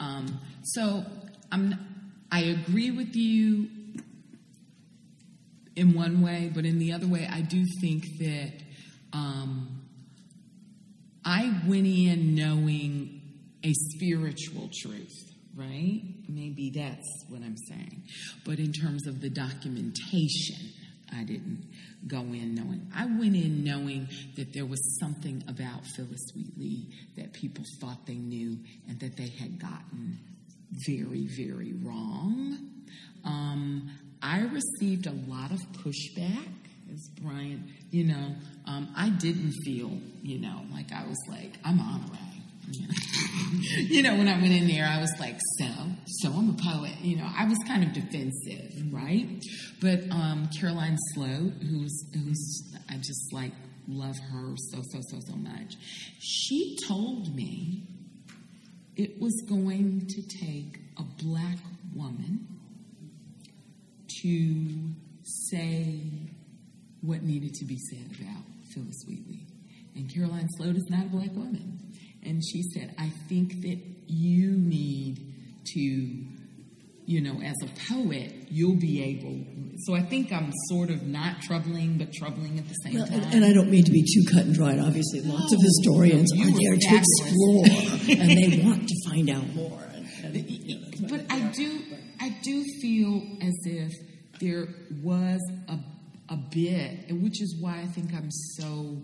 [0.00, 1.04] Um, so
[1.50, 1.74] I'm
[2.30, 3.68] I agree with you
[5.76, 8.52] in one way, but in the other way, I do think that
[9.12, 9.82] um,
[11.24, 13.20] I went in knowing
[13.64, 16.02] a spiritual truth right?
[16.34, 18.02] Maybe that's what I'm saying.
[18.44, 20.72] But in terms of the documentation,
[21.14, 21.64] I didn't
[22.06, 22.90] go in knowing.
[22.94, 28.14] I went in knowing that there was something about Phillis Wheatley that people thought they
[28.14, 28.58] knew
[28.88, 30.18] and that they had gotten
[30.86, 32.58] very, very wrong.
[33.24, 33.90] Um,
[34.22, 36.48] I received a lot of pushback,
[36.92, 38.34] as Brian, you know.
[38.66, 39.90] Um, I didn't feel,
[40.22, 42.31] you know, like I was like, I'm Honorée
[42.68, 45.66] you know, when I went in there, I was like, so,
[46.06, 46.94] so I'm a poet.
[47.00, 49.28] You know, I was kind of defensive, right?
[49.80, 53.52] But um, Caroline Sloat, who's, who's, I just like
[53.88, 55.74] love her so, so, so, so much,
[56.18, 57.82] she told me
[58.96, 61.58] it was going to take a black
[61.94, 62.46] woman
[64.22, 64.94] to
[65.24, 66.00] say
[67.00, 69.46] what needed to be said about Phillis Wheatley.
[69.94, 71.78] And Caroline Sloat is not a black woman.
[72.24, 75.18] And she said, I think that you need
[75.74, 79.44] to, you know, as a poet, you'll be able.
[79.84, 83.22] So I think I'm sort of not troubling, but troubling at the same well, time.
[83.32, 84.78] And I don't mean to be too cut and dried.
[84.78, 87.64] Obviously, lots of historians are there to explore,
[88.20, 89.82] and they want to find out more.
[90.22, 91.80] And, and, you know, but I do,
[92.20, 93.92] I do feel as if
[94.40, 94.68] there
[95.02, 95.78] was a,
[96.32, 99.02] a bit, which is why I think I'm so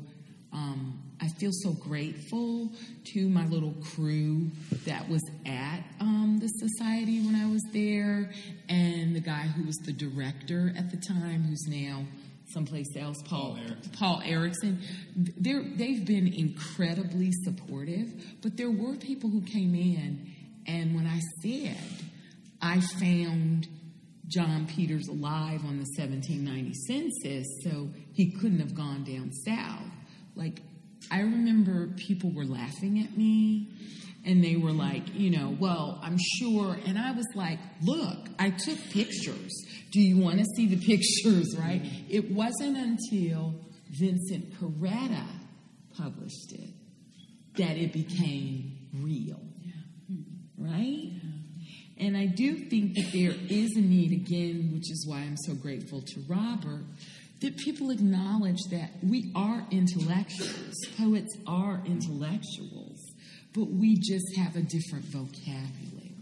[0.53, 2.71] um, I feel so grateful
[3.13, 4.51] to my little crew
[4.87, 8.31] that was at um, the society when I was there,
[8.69, 12.05] and the guy who was the director at the time, who's now
[12.53, 13.59] someplace else, Paul
[13.99, 14.81] Paul Erickson.
[15.17, 20.31] They're, they've been incredibly supportive, but there were people who came in,
[20.67, 21.77] and when I said
[22.61, 23.69] I found
[24.27, 29.91] John Peters alive on the 1790 census, so he couldn't have gone down south.
[30.35, 30.61] Like
[31.11, 33.69] I remember people were laughing at me
[34.25, 36.77] and they were like, you know, well, I'm sure.
[36.87, 39.53] And I was like, look, I took pictures.
[39.91, 41.83] Do you want to see the pictures, right?
[42.09, 43.55] It wasn't until
[43.91, 45.25] Vincent Carretta
[45.97, 46.71] published it
[47.57, 49.41] that it became real,
[50.57, 51.13] right?
[52.01, 55.55] And I do think that there is a need, again, which is why I'm so
[55.55, 56.85] grateful to Robert,
[57.41, 60.75] that people acknowledge that we are intellectuals.
[60.97, 63.01] Poets are intellectuals,
[63.55, 66.15] but we just have a different vocabulary.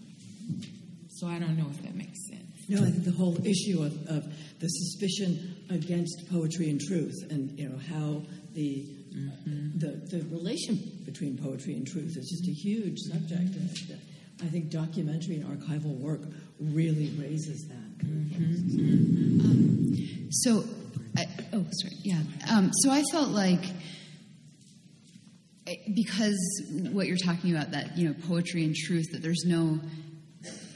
[1.08, 2.46] So I don't know if that makes sense.
[2.68, 4.24] No, I think the whole issue of, of
[4.58, 8.22] the suspicion against poetry and truth, and you know how
[8.52, 8.84] the
[9.14, 9.78] mm-hmm.
[9.78, 13.54] the the relation between poetry and truth is just a huge subject.
[13.54, 13.70] And
[14.42, 16.20] I think documentary and archival work
[16.60, 18.06] really raises that.
[18.06, 18.44] Mm-hmm.
[18.76, 19.40] Mm-hmm.
[19.40, 20.64] Um, so
[21.16, 21.94] I, oh, sorry.
[22.02, 22.20] Yeah.
[22.50, 23.64] Um, so I felt like
[25.66, 26.62] eh, because
[26.92, 29.80] what you're talking about that you know poetry and truth that there's no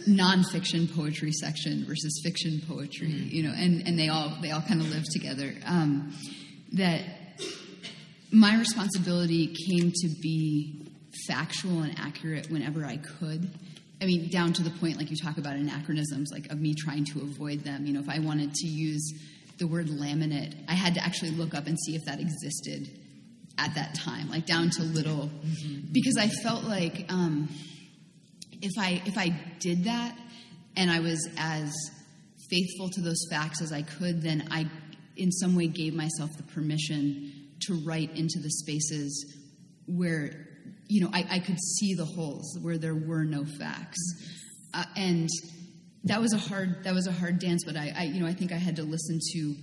[0.08, 3.28] nonfiction poetry section versus fiction poetry mm-hmm.
[3.28, 6.12] you know and and they all they all kind of live together um,
[6.72, 7.02] that
[8.32, 10.86] my responsibility came to be
[11.26, 13.50] factual and accurate whenever I could
[14.02, 17.04] I mean, down to the point, like you talk about anachronisms, like of me trying
[17.06, 17.84] to avoid them.
[17.84, 19.12] You know, if I wanted to use
[19.60, 22.88] the word laminate, I had to actually look up and see if that existed
[23.58, 25.92] at that time, like down to little, mm-hmm.
[25.92, 27.48] because I felt like um,
[28.62, 30.16] if I if I did that
[30.76, 31.70] and I was as
[32.48, 34.64] faithful to those facts as I could, then I
[35.16, 39.36] in some way gave myself the permission to write into the spaces
[39.86, 40.48] where
[40.88, 44.00] you know I, I could see the holes where there were no facts,
[44.72, 45.28] uh, and
[46.04, 47.64] that was a hard that was a hard dance.
[47.64, 49.54] But I, I you know I think I had to listen to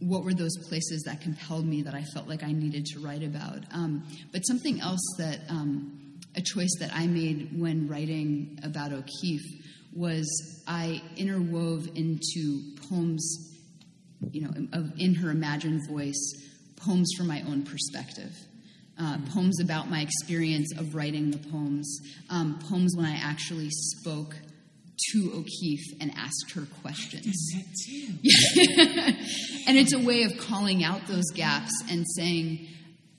[0.00, 3.22] what were those places that compelled me that I felt like I needed to write
[3.22, 3.60] about.
[3.72, 9.64] Um, but something else that um, a choice that I made when writing about O'Keeffe
[9.94, 13.56] was I interwove into poems,
[14.30, 16.34] you know, of, in her imagined voice,
[16.76, 18.36] poems from my own perspective.
[18.98, 22.00] Uh, poems about my experience of writing the poems,
[22.30, 24.34] um, poems when I actually spoke
[25.12, 27.34] to O'Keeffe and asked her questions.
[29.66, 32.66] and it's a way of calling out those gaps and saying,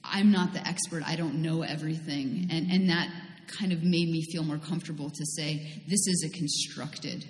[0.03, 2.27] I'm not the expert, I don't know everything.
[2.27, 2.51] Mm-hmm.
[2.51, 3.09] And, and that
[3.47, 7.25] kind of made me feel more comfortable to say, this is a constructed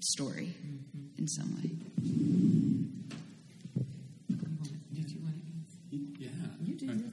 [0.00, 1.18] story mm-hmm.
[1.18, 1.70] in some way.
[4.94, 5.98] Did you want to go?
[6.18, 6.30] Yeah.
[6.62, 7.12] You did.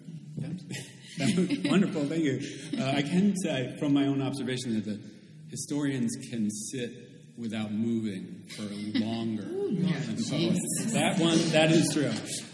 [1.21, 2.39] Uh, wonderful, thank you.
[2.77, 4.99] Uh, I can say from my own observation that the
[5.49, 6.91] historians can sit
[7.37, 8.63] without moving for
[8.99, 10.93] longer than poets.
[10.93, 12.11] That one, that is true.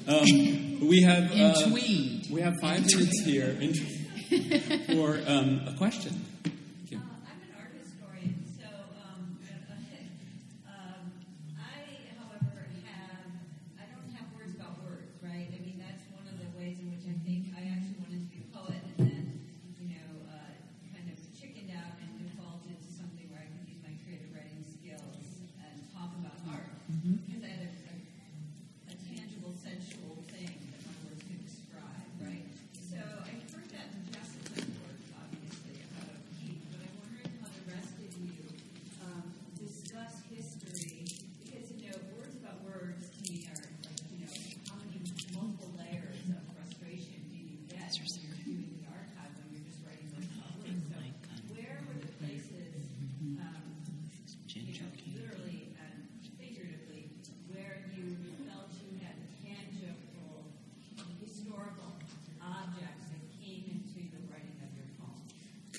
[0.07, 3.73] Um, we have uh, we have five minutes here in,
[4.95, 6.13] for um, a question.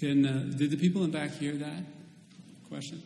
[0.07, 1.83] Can uh, did the people in back hear that
[2.69, 3.03] question?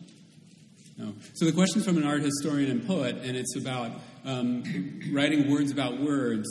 [0.98, 1.14] No.
[1.32, 3.93] So the question from an art historian and poet, and it's about
[4.27, 6.47] um, writing words about words,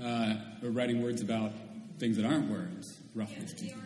[0.00, 1.50] uh, or writing words about
[1.98, 3.82] things that aren't words, roughly yeah, speaking.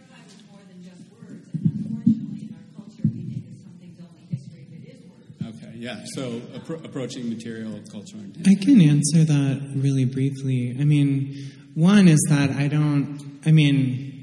[5.46, 6.04] Okay, yeah.
[6.08, 10.76] So appro- approaching material, culture, and I can answer that really briefly.
[10.78, 13.40] I mean, one is that I don't.
[13.46, 14.15] I mean,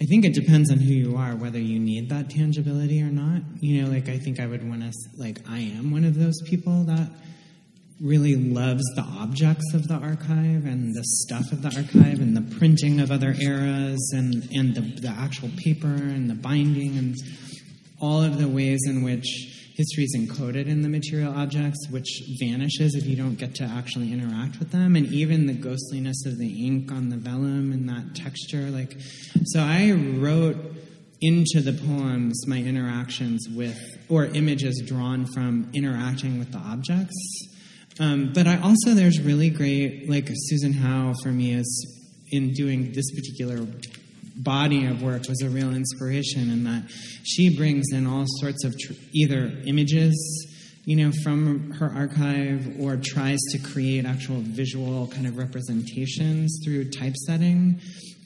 [0.00, 3.42] I think it depends on who you are, whether you need that tangibility or not.
[3.60, 6.40] You know, like I think I would want to, like, I am one of those
[6.42, 7.10] people that
[8.00, 12.56] really loves the objects of the archive and the stuff of the archive and the
[12.58, 17.16] printing of other eras and, and the, the actual paper and the binding and
[18.00, 22.96] all of the ways in which history is encoded in the material objects, which vanishes
[22.96, 26.66] if you don't get to actually interact with them, and even the ghostliness of the
[26.66, 28.70] ink on the vellum and that texture.
[28.70, 28.96] Like,
[29.44, 30.56] so I wrote
[31.20, 33.78] into the poems my interactions with,
[34.08, 37.16] or images drawn from interacting with the objects.
[38.00, 41.96] Um, but I also, there's really great, like Susan Howe for me is
[42.30, 43.64] in doing this particular
[44.38, 46.84] body of work was a real inspiration in that
[47.24, 50.14] she brings in all sorts of tr- either images
[50.84, 56.88] you know from her archive or tries to create actual visual kind of representations through
[56.90, 57.78] typesetting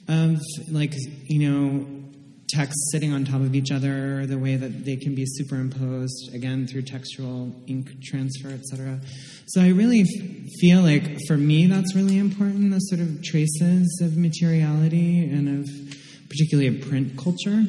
[0.07, 0.93] of like
[1.27, 2.03] you know
[2.47, 6.67] texts sitting on top of each other the way that they can be superimposed again
[6.67, 8.99] through textual ink transfer etc
[9.47, 13.99] so i really f- feel like for me that's really important the sort of traces
[14.01, 15.67] of materiality and of
[16.33, 17.63] particularly in print culture.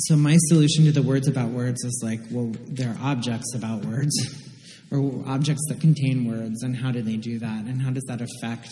[0.00, 3.86] So my solution to the words about words is like, well, there are objects about
[3.86, 4.14] words,
[4.90, 8.20] or objects that contain words, and how do they do that, and how does that
[8.20, 8.70] affect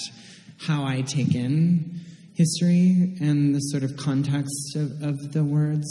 [0.60, 2.00] how I take in
[2.38, 5.86] history and the sort of context of, of the words.